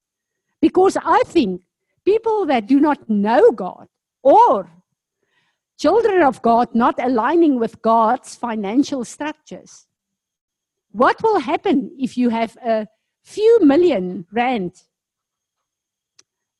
[0.59, 1.61] Because I think
[2.03, 3.87] people that do not know God
[4.21, 4.69] or
[5.77, 9.87] children of God not aligning with God's financial structures,
[10.91, 12.87] what will happen if you have a
[13.23, 14.83] few million rand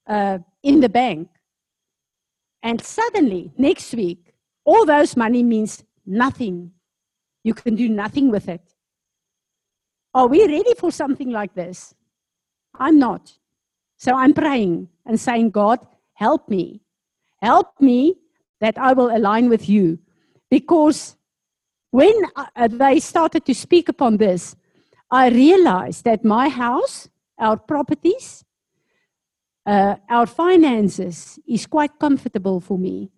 [0.07, 1.29] uh, in the bank
[2.61, 4.33] and suddenly next week
[4.65, 6.71] all those money means nothing.
[7.43, 8.61] You can do nothing with it.
[10.13, 11.93] Are we ready for something like this?
[12.75, 13.33] I'm not.
[13.97, 15.79] So I'm praying and saying, God,
[16.13, 16.81] help me.
[17.41, 18.15] Help me
[18.61, 19.99] that I will align with you.
[20.49, 21.17] Because
[21.91, 24.55] when uh, they started to speak upon this,
[25.13, 27.07] I realized that my house,
[27.37, 28.43] our properties,
[29.63, 33.11] uh, our finances is quite comfortable for me.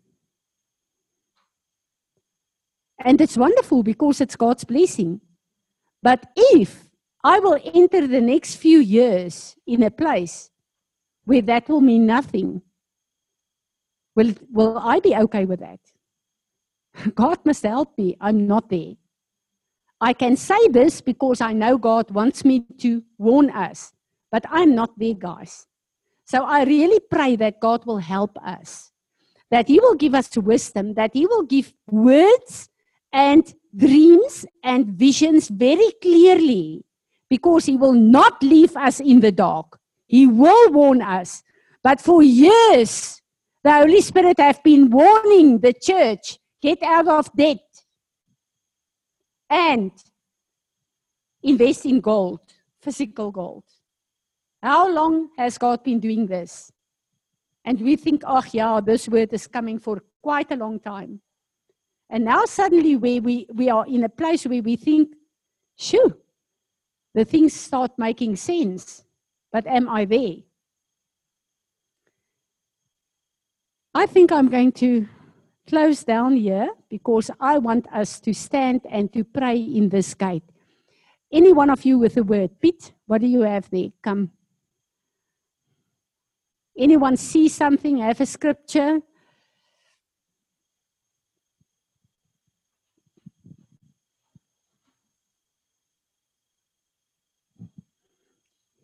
[2.99, 5.21] And it's wonderful because it's God's blessing.
[6.03, 6.89] But if
[7.23, 10.51] I will enter the next few years in a place
[11.23, 12.61] where that will mean nothing,
[14.17, 15.79] will, will I be okay with that?
[17.15, 18.17] God must help me.
[18.19, 18.95] I'm not there.
[20.01, 23.93] I can say this because I know God wants me to warn us,
[24.31, 25.67] but I'm not there, guys.
[26.25, 28.91] So I really pray that God will help us,
[29.51, 32.69] that He will give us wisdom, that He will give words
[33.13, 36.83] and dreams and visions very clearly
[37.29, 39.79] because he will not leave us in the dark.
[40.07, 41.43] He will warn us.
[41.83, 43.21] But for years,
[43.63, 47.59] the Holy Spirit have been warning the church, get out of debt
[49.49, 49.91] and
[51.43, 52.39] invest in gold,
[52.81, 53.63] physical gold.
[54.61, 56.71] How long has God been doing this?
[57.63, 61.21] And we think, oh yeah, this word is coming for quite a long time.
[62.09, 65.15] And now suddenly we, we, we are in a place where we think,
[65.77, 66.15] shoo,
[67.13, 69.03] the things start making sense.
[69.51, 70.35] But am I there?
[73.93, 75.07] I think I'm going to
[75.67, 80.43] close down here because I want us to stand and to pray in this gate.
[81.31, 82.51] Any one of you with a word?
[82.61, 83.89] Pete, what do you have there?
[84.01, 84.31] Come.
[86.77, 88.99] Anyone see something, have a scripture?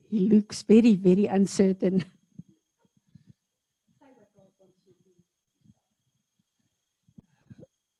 [0.10, 2.04] He looks very, very uncertain.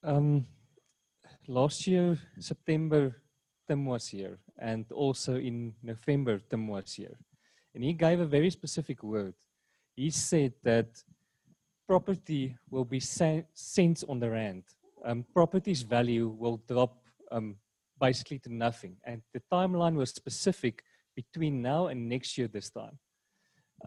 [0.04, 0.48] Um,
[1.48, 3.22] last year, September,
[3.68, 7.18] Tim was here, and also in November, Tim was here.
[7.76, 9.36] And he gave a very specific word.
[9.96, 10.88] He said that
[11.88, 14.64] property will be cents on the rand.
[15.06, 16.98] Um, property's value will drop
[17.32, 17.58] um,
[18.00, 18.98] basically to nothing.
[19.04, 20.84] And the timeline was specific
[21.16, 22.98] between now and next year this time.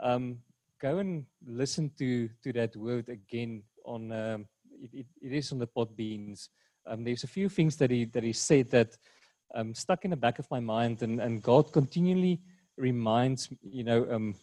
[0.03, 0.39] Um,
[0.81, 4.47] go and listen to, to that word again on, um,
[4.85, 6.49] it, it, it is on the Podbeans.
[6.87, 8.97] Um, there's a few things that he, that he said that
[9.55, 12.41] um, stuck in the back of my mind and, and God continually
[12.76, 14.35] reminds, you know, um,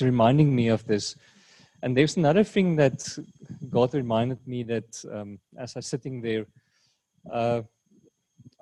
[0.00, 1.16] reminding me of this.
[1.82, 3.18] And there's another thing that
[3.68, 6.46] God reminded me that um, as I was sitting there,
[7.32, 7.62] uh,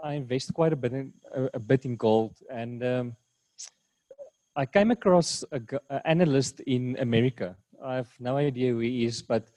[0.03, 3.17] I invest quite a bit in, a, a bit in gold and um,
[4.57, 5.67] I came across an
[6.05, 7.57] analyst in America.
[7.83, 9.49] I have no idea who he is, but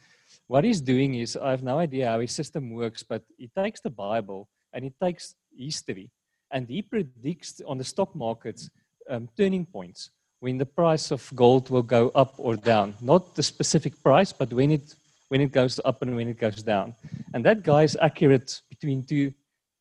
[0.47, 3.81] what he's doing is I have no idea how his system works, but he takes
[3.81, 6.11] the Bible and he takes history
[6.51, 8.69] and he predicts on the stock markets
[9.09, 12.93] um, turning points when the price of gold will go up or down.
[13.01, 14.95] Not the specific price, but when it
[15.29, 16.95] when it goes up and when it goes down.
[17.33, 19.33] And that guy is accurate between two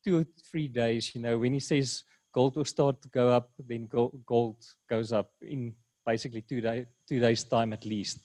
[0.03, 1.13] two or three days.
[1.15, 4.57] You know, when he says gold will start to go up, then gold
[4.89, 5.73] goes up in
[6.05, 8.19] basically two, day, two days' time at least.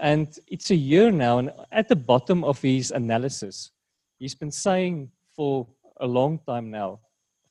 [0.00, 3.70] And it's a year now, and at the bottom of his analysis,
[4.18, 5.66] he's been saying for
[6.00, 7.00] a long time now,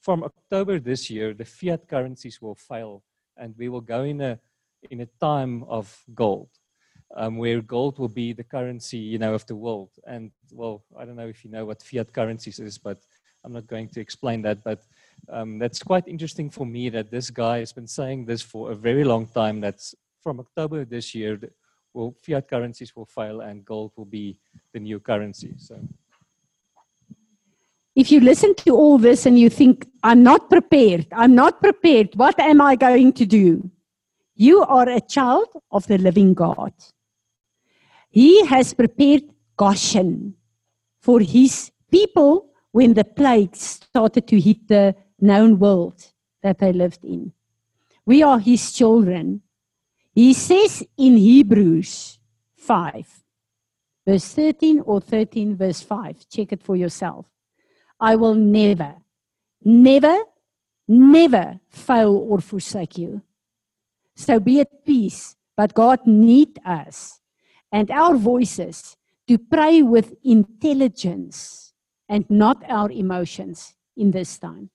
[0.02, 3.04] from October this year, the fiat currencies will fail,
[3.38, 4.40] and we will go in a
[4.92, 6.50] in a time of gold,
[7.16, 9.92] um, where gold will be the currency, you know, of the world.
[10.06, 13.00] And well, I don't know if you know what fiat currencies is, but
[13.46, 14.62] I'm not going to explain that.
[14.64, 14.84] But
[15.30, 18.76] um, that's quite interesting for me that this guy has been saying this for a
[18.76, 19.62] very long time.
[19.62, 21.40] That's from October this year,
[21.94, 24.38] will fiat currencies will fail and gold will be
[24.74, 25.54] the new currency.
[25.58, 25.80] So.
[27.96, 32.10] If you listen to all this and you think, I'm not prepared, I'm not prepared,
[32.16, 33.70] what am I going to do?
[34.36, 36.74] You are a child of the living God.
[38.10, 39.24] He has prepared
[39.58, 40.36] Goshen
[41.00, 47.06] for his people when the plagues started to hit the known world that they lived
[47.06, 47.32] in.
[48.06, 49.42] We are his children.
[50.14, 52.20] He says in Hebrews
[52.56, 53.24] 5,
[54.08, 57.26] verse 13 or 13, verse 5, check it for yourself.
[58.00, 58.96] I will never,
[59.64, 60.20] never,
[60.88, 63.24] never fail or forsake you.
[64.16, 67.20] So be at peace, but God needs us
[67.72, 68.96] and our voices
[69.28, 71.74] to pray with intelligence
[72.08, 74.70] and not our emotions in this time.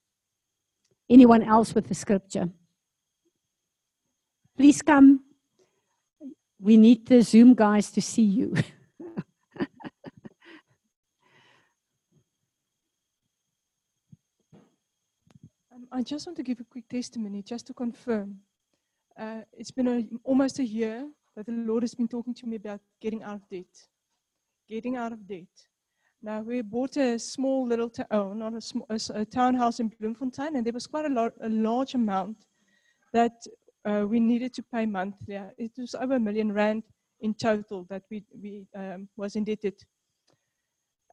[1.09, 2.49] Anyone else with the scripture?
[4.57, 5.21] Please come.
[6.61, 8.53] We need the Zoom guys to see you.
[15.71, 18.39] Um, I just want to give a quick testimony just to confirm.
[19.17, 22.57] Uh, it's been a, almost a year that the Lord has been talking to me
[22.57, 23.87] about getting out of debt.
[24.67, 25.47] Getting out of debt.
[26.21, 29.87] Now, we bought a small little town, oh, not a, small, a, a townhouse in
[29.87, 32.45] Bloemfontein, and there was quite a, a large amount
[33.13, 33.45] that
[33.85, 35.37] uh, we needed to pay monthly.
[35.37, 36.83] Uh, It was over a million rand
[37.21, 39.75] in total that we, we um, was indebted.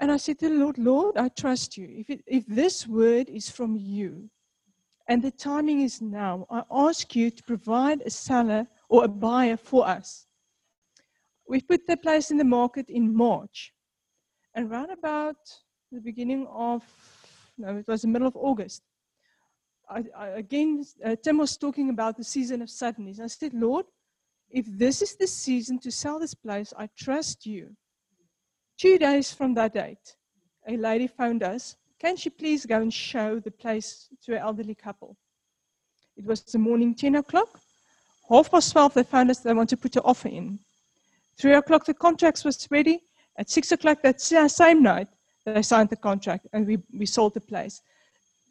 [0.01, 1.89] And I said to the Lord, Lord, I trust you.
[1.91, 4.29] If, it, if this word is from you,
[5.09, 9.57] and the timing is now, I ask you to provide a seller or a buyer
[9.57, 10.27] for us.
[11.49, 13.73] We put the place in the market in March.
[14.55, 15.37] And round about
[15.93, 16.83] the beginning of,
[17.57, 18.83] no, it was the middle of August.
[19.89, 23.21] I, I, again, uh, Tim was talking about the season of suddenlies.
[23.21, 23.87] I said, Lord,
[24.51, 27.71] if this is the season to sell this place, I trust you.
[28.79, 30.17] Two days from that date,
[30.69, 31.77] a lady phoned us.
[32.01, 35.17] Can she please go and show the place to an elderly couple?
[36.17, 37.61] It was the morning 10 o'clock.
[38.29, 40.59] Half past 12, they found us they want to put an offer in.
[41.39, 43.01] Three o'clock, the contract was ready.
[43.39, 45.09] At six o'clock that same night,
[45.45, 47.83] they signed the contract and we, we sold the place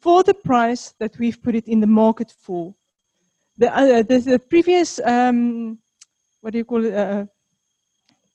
[0.00, 2.74] for the price that we've put it in the market for.
[3.58, 5.78] The, uh, the, the previous, um,
[6.40, 7.26] what do you call it, uh,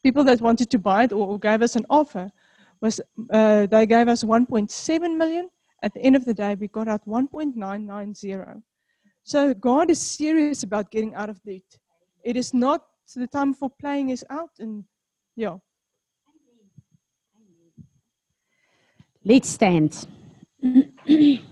[0.04, 2.32] people that wanted to buy it or, or gave us an offer
[2.82, 3.00] was
[3.30, 5.50] uh, they gave us 1.7 million.
[5.84, 8.62] At the end of the day, we got out 1.990.
[9.24, 11.62] So God is serious about getting out of debt.
[12.24, 12.86] It is not
[13.16, 14.84] the time for playing is out, and
[15.36, 15.58] yeah.
[19.24, 20.08] Let's stand.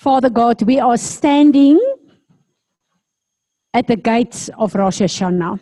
[0.00, 1.78] Father God, we are standing
[3.74, 5.60] at the gates of Rosh Hashanah.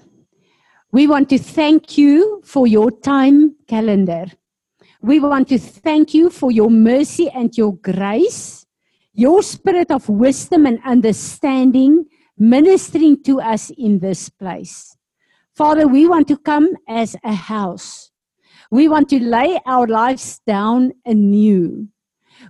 [0.93, 4.27] We want to thank you for your time calendar.
[5.03, 8.65] We want to thank you for your mercy and your grace,
[9.13, 12.05] your spirit of wisdom and understanding
[12.39, 14.97] ministering to us in this place.
[15.57, 18.13] Father, we want to come as a house.
[18.71, 21.89] We want to lay our lives down anew.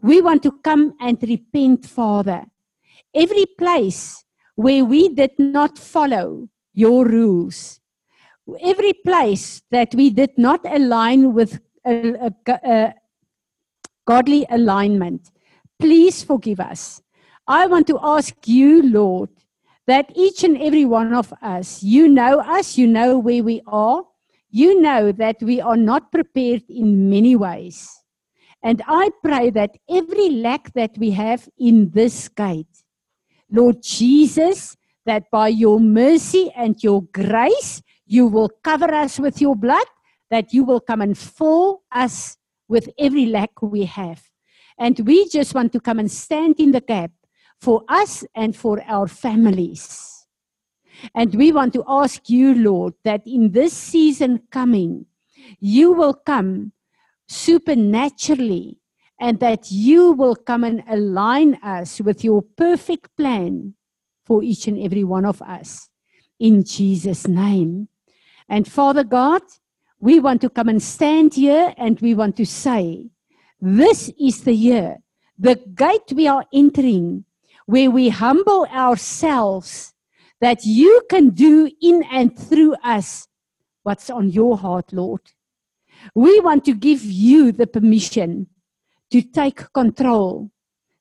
[0.03, 2.45] We want to come and repent, Father.
[3.15, 4.25] Every place
[4.55, 7.81] where we did not follow your rules,
[8.63, 12.95] every place that we did not align with a, a, a
[14.07, 15.31] godly alignment,
[15.79, 17.03] please forgive us.
[17.47, 19.31] I want to ask you, Lord,
[19.87, 24.05] that each and every one of us, you know us, you know where we are,
[24.51, 27.98] you know that we are not prepared in many ways.
[28.63, 32.83] And I pray that every lack that we have in this gate,
[33.51, 39.55] Lord Jesus, that by your mercy and your grace, you will cover us with your
[39.55, 39.87] blood,
[40.31, 42.37] that you will come and fill us
[42.69, 44.23] with every lack we have.
[44.79, 47.11] And we just want to come and stand in the gap
[47.61, 50.27] for us and for our families.
[51.15, 55.07] And we want to ask you, Lord, that in this season coming,
[55.61, 56.73] you will come
[57.29, 58.79] supernaturally
[59.21, 63.75] and that you will come and align us with your perfect plan
[64.25, 65.89] for each and every one of us.
[66.39, 67.89] In Jesus' name.
[68.49, 69.43] And Father God,
[70.01, 73.07] we want to come and stand here and we want to say,
[73.61, 74.99] this is the year,
[75.39, 77.25] the gate we are entering,
[77.67, 79.93] where we humble ourselves
[80.41, 83.27] that you can do in and through us
[83.83, 85.21] what's on your heart, Lord.
[86.15, 88.49] We want to give you the permission
[89.11, 90.51] to take control,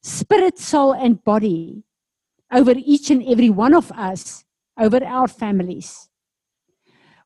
[0.02, 1.84] spirit, soul, and body,
[2.52, 4.46] over each and every one of us,
[4.80, 6.10] over our families.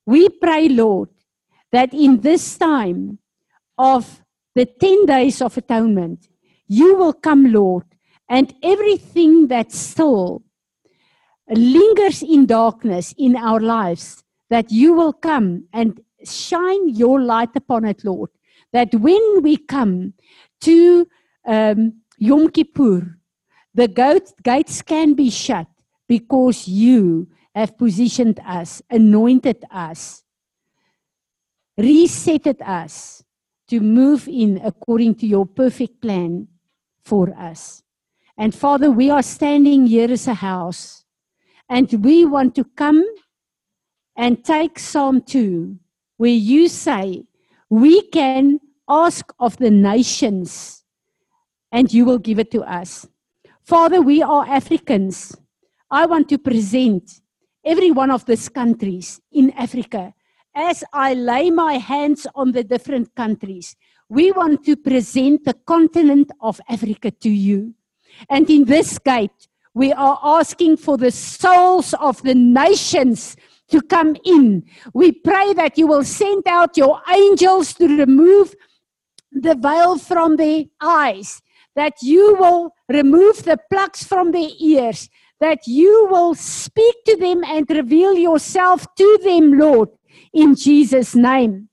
[0.06, 1.10] We pray, Lord,
[1.72, 3.20] that in this time
[3.78, 4.24] of
[4.56, 6.28] the 10 days of atonement,
[6.68, 7.86] you will come, Lord,
[8.28, 10.44] and everything that still
[11.50, 17.86] lingers in darkness in our lives, that you will come and shine your light upon
[17.86, 18.30] it, Lord.
[18.74, 20.14] That when we come
[20.62, 21.08] to
[21.46, 23.18] um, Yom Kippur,
[23.74, 25.68] the goat, gates can be shut
[26.08, 30.24] because you have positioned us, anointed us,
[31.80, 33.24] resetted us
[33.68, 36.48] to move in according to your perfect plan
[37.04, 37.82] for us.
[38.38, 41.06] And Father, we are standing here as a house,
[41.70, 43.06] and we want to come
[44.16, 45.78] and take Psalm 2,
[46.22, 47.24] where you say,
[47.68, 50.84] We can ask of the nations,
[51.72, 53.08] and you will give it to us.
[53.64, 55.36] Father, we are Africans.
[55.90, 57.22] I want to present
[57.66, 60.14] every one of these countries in Africa
[60.54, 63.76] as I lay my hands on the different countries.
[64.08, 67.74] We want to present the continent of Africa to you.
[68.30, 73.38] And in this gate, we are asking for the souls of the nations
[73.72, 74.64] to come in.
[74.94, 78.56] We pray that you will send out your angels to remove
[79.32, 81.42] the veil from their eyes,
[81.76, 85.10] that you will remove the plucks from their ears,
[85.40, 89.90] that you will speak to them and reveal yourself to them, Lord,
[90.34, 91.70] in Jesus' name.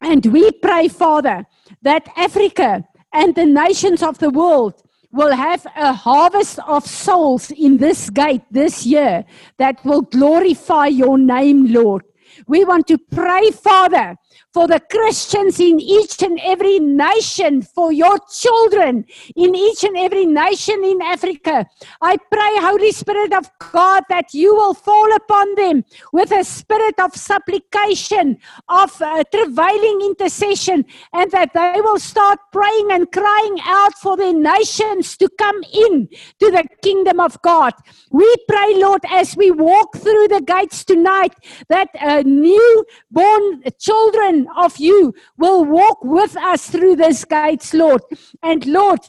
[0.00, 1.46] And we pray, Father,
[1.82, 4.82] that Africa and the nations of the world
[5.12, 9.24] will have a harvest of souls in this gate this year
[9.56, 12.04] that will glorify your name, Lord.
[12.46, 14.16] We want to pray, Father,
[14.52, 19.04] for the Christians in each and every nation, for your children
[19.36, 21.66] in each and every nation in Africa.
[22.00, 26.98] I pray, Holy Spirit of God, that you will fall upon them with a spirit
[27.00, 33.94] of supplication, of uh, travailing intercession, and that they will start praying and crying out
[33.94, 36.08] for their nations to come in
[36.40, 37.74] to the kingdom of God.
[38.10, 41.34] We pray, Lord, as we walk through the gates tonight,
[41.68, 48.02] that uh, newborn children of you will walk with us through this gates, Lord.
[48.42, 49.00] And Lord,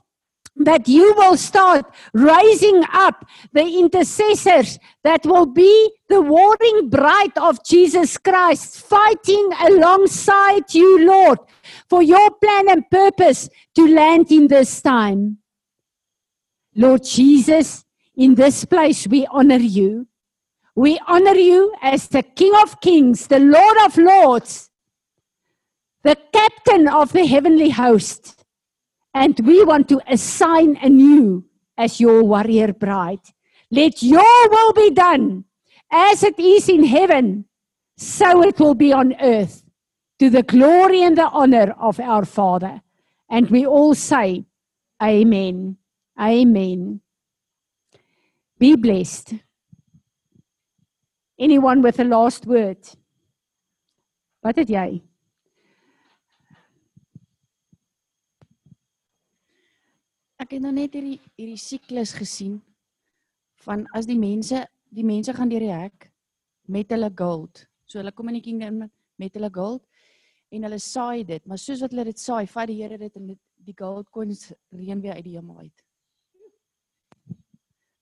[0.59, 7.63] that you will start raising up the intercessors that will be the warring bride of
[7.65, 11.39] Jesus Christ, fighting alongside you, Lord,
[11.87, 15.37] for your plan and purpose to land in this time.
[16.75, 20.07] Lord Jesus, in this place we honor you.
[20.75, 24.68] We honor you as the King of Kings, the Lord of Lords,
[26.03, 28.43] the captain of the heavenly host.
[29.13, 31.45] And we want to assign you
[31.77, 33.21] as your warrior bride.
[33.71, 35.45] Let your will be done
[35.91, 37.45] as it is in heaven,
[37.97, 39.63] so it will be on earth,
[40.19, 42.81] to the glory and the honor of our Father.
[43.29, 44.45] And we all say,
[45.01, 45.77] Amen.
[46.19, 47.01] Amen.
[48.57, 49.35] Be blessed.
[51.39, 52.79] Anyone with a last word?
[54.43, 55.01] Wat het jy?
[60.49, 62.55] Ek het nou net hierdie hierdie siklus gesien
[63.61, 66.07] van as die mense die mense gaan deur die hek
[66.65, 67.67] met hulle gold.
[67.85, 68.79] So hulle kom in die kingdom
[69.21, 69.83] met hulle gold
[70.49, 73.27] en hulle saai dit, maar soos wat hulle dit saai, vat die Here dit en
[73.29, 73.37] dit
[73.67, 75.85] die gold coins reën weer uit die hemel uit.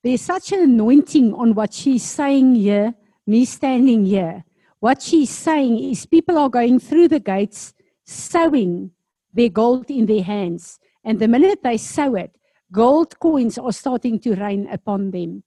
[0.08, 2.93] There's such an anointing on what she's saying here,
[3.28, 4.45] me standing here.
[4.80, 7.74] What she's saying is people are going through the gates
[8.06, 8.93] sowing
[9.36, 10.80] their gold in their hands.
[11.04, 12.37] And the minute they sow it,
[12.72, 15.43] gold coins are starting to rain upon them.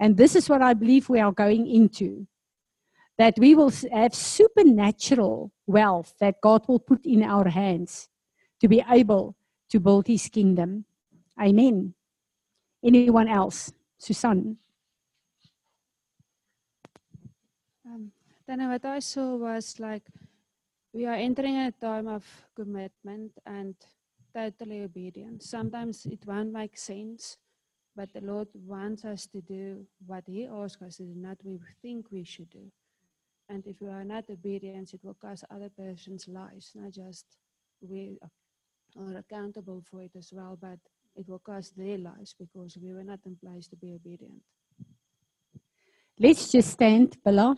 [0.00, 2.26] And this is what I believe we are going into.
[3.16, 8.08] That we will have supernatural wealth that God will put in our hands
[8.60, 9.36] to be able
[9.70, 10.84] to build his kingdom.
[11.40, 11.94] Amen.
[12.82, 13.72] Anyone else?
[13.98, 14.58] Susan.
[18.46, 20.04] Then what I saw was like
[20.92, 23.74] we are entering a time of commitment and
[24.34, 25.42] totally obedient.
[25.42, 27.38] Sometimes it won't make sense,
[27.96, 31.58] but the Lord wants us to do what He asks us to do, not we
[31.82, 32.70] think we should do.
[33.48, 37.26] And if we are not obedient, it will cost other person's lives, not just
[37.80, 38.18] we
[38.98, 40.78] are accountable for it as well, but
[41.16, 44.42] it will cost their lives because we were not in place to be obedient.
[46.18, 47.56] Let's just stand, Bella.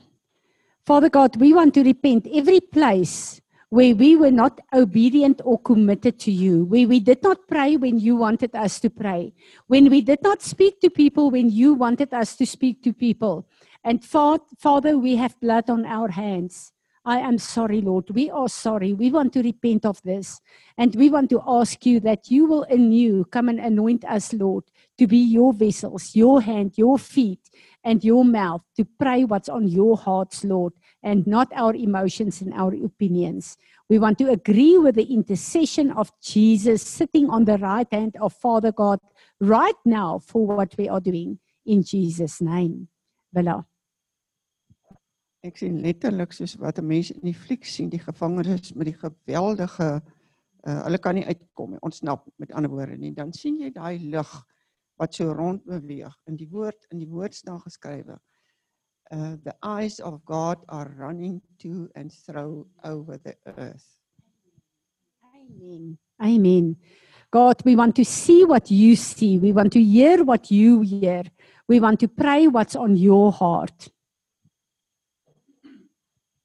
[0.85, 3.41] Father God, we want to repent every place
[3.71, 7.99] where we were not obedient or committed to you, where we did not pray when
[7.99, 9.35] you wanted us to pray,
[9.67, 13.49] when we did not speak to people when you wanted us to speak to people.
[13.83, 16.73] And Father, we have blood on our hands.
[17.05, 18.11] I am sorry, Lord.
[18.11, 18.93] We are sorry.
[18.93, 20.41] We want to repent of this.
[20.77, 24.64] And we want to ask you that you will anew come and anoint us, Lord,
[24.99, 27.49] to be your vessels, your hand, your feet,
[27.85, 30.73] and your mouth to pray what's on your hearts, Lord,
[31.07, 33.57] and not our emotions and our opinions.
[33.88, 38.34] We want to agree with the intercession of Jesus sitting on the right hand of
[38.34, 38.98] Father God
[39.40, 42.90] right now for what we are doing in Jesus' name.
[43.30, 43.62] Voilà.
[45.46, 48.98] Ek sien letterlik soos wat 'n mens in die fliek sien, die gevangenes met die
[48.98, 50.02] geweldige
[50.66, 53.12] uh hulle kan nie uitkom nie, ontsnap met ander woorde nie.
[53.14, 54.32] Dan sien jy daai lig
[54.98, 56.14] wat so rond beweeg.
[56.26, 58.36] In die woord in die woord staan geskrywe uh
[59.11, 63.86] the eyes of God are running to and fro over the earth.
[65.24, 65.98] Amen.
[66.22, 66.76] Amen.
[67.30, 69.38] God, we want to see what you see.
[69.38, 71.24] We want to hear what you hear.
[71.68, 73.90] We want to pray what's on your heart.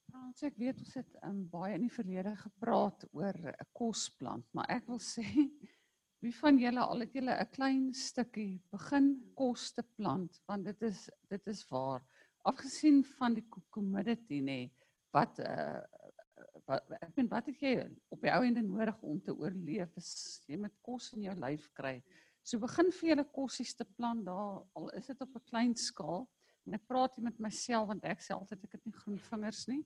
[0.09, 4.65] Frans, ek weet ons het um, baie in die verlede gepraat oor 'n kosplant, maar
[4.73, 5.25] ek wil sê
[6.25, 10.81] wie van julle al het julle 'n klein stukkie begin kos te plant want dit
[10.89, 12.01] is dit is waar
[12.43, 14.61] afgesien van die co- commodity nê
[15.13, 15.81] wat uh
[16.67, 17.71] wat ek meen wat het jy
[18.13, 20.11] op die ou ende nodig om te oorleef is
[20.49, 21.97] jy moet kos in jou lyf kry.
[22.43, 26.27] So begin vir julle kossies te plant daar al is dit op 'n klein skaal
[26.65, 29.67] en ek praat hier met myself want ek self het ek het nie groen vingers
[29.67, 29.83] nie.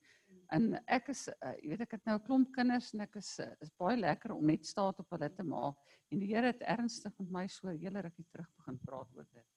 [0.51, 3.39] En ek is uh, jy weet ek het nou 'n klomp kinders en ek is
[3.39, 5.77] uh, is baie lekker om net staat op hulle te maak.
[6.11, 9.27] En die Here het ernstig met my so 'n hele rukkie terug begin praat oor
[9.31, 9.54] dit.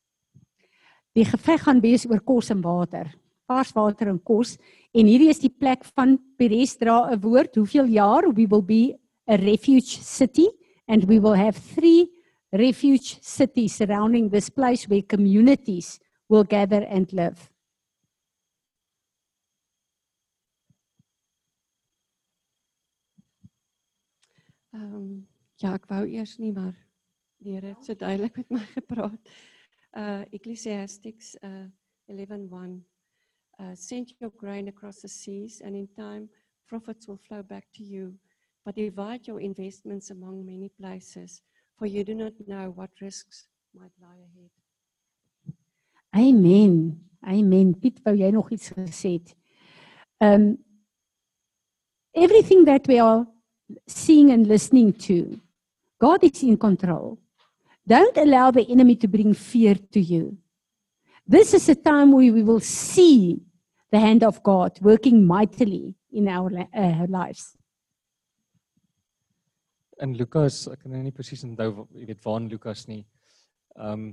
[1.16, 3.08] Die geveg gaan wees oor kos en water.
[3.48, 4.56] Vars water en kos
[4.92, 8.98] en hierdie is die plek van Peres dra 'n woord hoeveel jaar we will be
[9.26, 10.48] a refuge city
[10.86, 12.08] and we will have three
[12.52, 17.50] refuge cities surrounding this place where communities will gather and live.
[24.72, 25.28] Ehm um,
[25.58, 26.76] ja, ek wou eers nie maar
[27.42, 29.30] die Here het so duidelik met my gepraat.
[29.96, 31.66] Uh Ecclesiastes uh
[32.10, 32.82] 11:1
[33.58, 36.28] uh send your grain across the seas and in time
[36.68, 38.14] profits will flow back to you
[38.64, 41.42] but divide your investments among many places
[41.78, 44.50] for you do not know what risks might lie ahead.
[46.16, 47.00] Amen.
[47.26, 47.74] Amen.
[47.74, 49.20] Piet, wou jy nog iets gesê?
[50.20, 50.58] Um
[52.14, 53.26] everything that we are
[53.86, 55.40] seeing and listening to,
[55.98, 57.18] God is in control.
[57.88, 60.36] Don't allow the enemy to bring fear to you.
[61.26, 63.40] This is a time where we will see
[63.90, 67.58] the hand of God working mightily in our uh, lives.
[70.02, 73.02] in Lukas, ek kan nou nie presies onthou jy weet waar in Lukas nie.
[73.76, 74.08] Ehm um,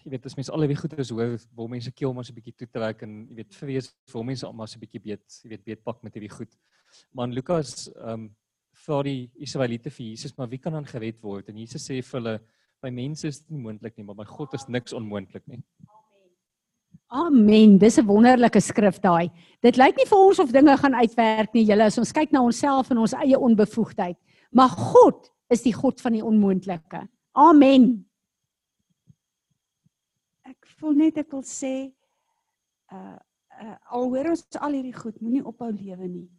[0.00, 2.56] jy weet as mense al die goeders hoor, wil mense keel maar so 'n bietjie
[2.62, 5.64] toetrek en jy weet vrees vir mense om maar so 'n bietjie beet, jy weet
[5.64, 6.56] beetpak met hierdie goed.
[7.12, 8.30] Maar in Lukas ehm um,
[8.86, 11.48] vra die Israeliete vir Jesus, maar wie kan dan gered word?
[11.48, 12.40] En Jesus sê vir hulle,
[12.80, 15.60] by mense is dit nie moontlik nie, maar by God is niks onmoontlik nie.
[17.10, 17.78] Amen.
[17.78, 19.30] Dis 'n wonderlike skrif daai.
[19.60, 22.42] Dit lyk nie vir ons of dinge gaan uitwerk nie, julle as ons kyk na
[22.42, 24.16] onsself en ons eie onbevoegdheid.
[24.52, 27.08] Maar God is die God van die onmoontlike.
[27.32, 28.06] Amen.
[30.46, 31.92] Ek voel net ek wil sê
[32.92, 33.18] uh
[33.60, 36.30] uh al hoor ons al hierdie goed, moenie ophou lewe nie.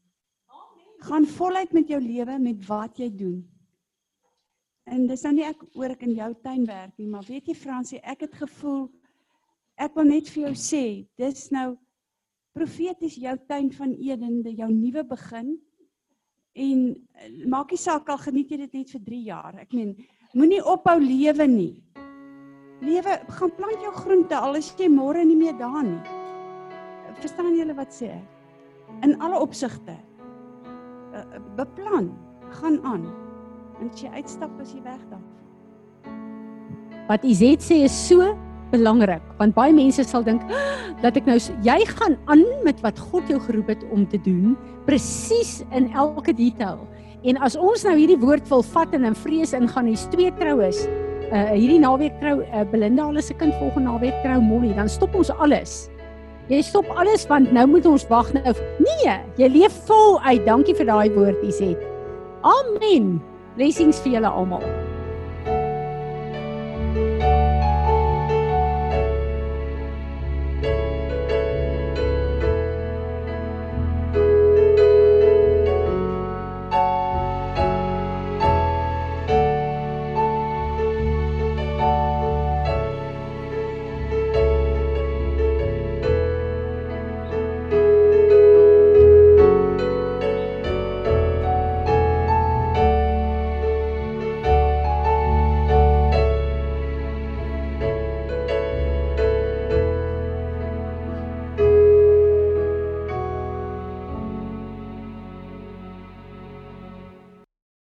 [1.03, 3.50] Gaan voluit met jou lewe met wat jy doen.
[4.91, 7.55] En dis nou nie ek oor ek in jou tuin werk nie, maar weet jy
[7.55, 8.89] Fransie, ek het gevoel
[9.81, 10.83] ek wil net vir jou sê,
[11.19, 11.73] dis nou
[12.55, 15.55] profeties jou tuin van Eden, die jou nuwe begin.
[16.51, 19.55] En eh, maak nie saak al geniet jy dit net vir 3 jaar.
[19.63, 19.95] Ek meen,
[20.35, 21.73] moenie ophou lewe nie.
[22.83, 26.01] Lewe, gaan plant jou groente al is jy môre nie meer daar nie.
[27.21, 28.37] Verstaan julle wat sê ek?
[29.05, 29.95] In alle opsigte.
[31.11, 32.09] Uh, beplan,
[32.59, 33.05] gaan aan.
[33.81, 35.21] En as jy uitstap as jy weg dan.
[37.09, 38.31] Wat Izet sê is so
[38.71, 42.99] belangrik want baie mense sal dink "Ah, dat ek nou jy gaan aan met wat
[42.99, 44.55] God jou geroep het om te doen
[44.85, 46.87] presies in elke detail.
[47.23, 50.87] En as ons nou hierdie woord wil vat en in vrees ingaan, hier's twee troues.
[51.31, 55.15] Uh hierdie naweek trou uh, Belinda al se kind volgende naweek trou Molly, dan stop
[55.15, 55.89] ons alles.
[56.49, 58.53] Jy stop alles want nou moet ons wag nou.
[58.83, 60.45] Nee, jy leef vol uit.
[60.45, 61.79] Dankie vir daai woord, Izet.
[62.41, 63.21] Amen.
[63.55, 64.90] Blessings vir julle almal.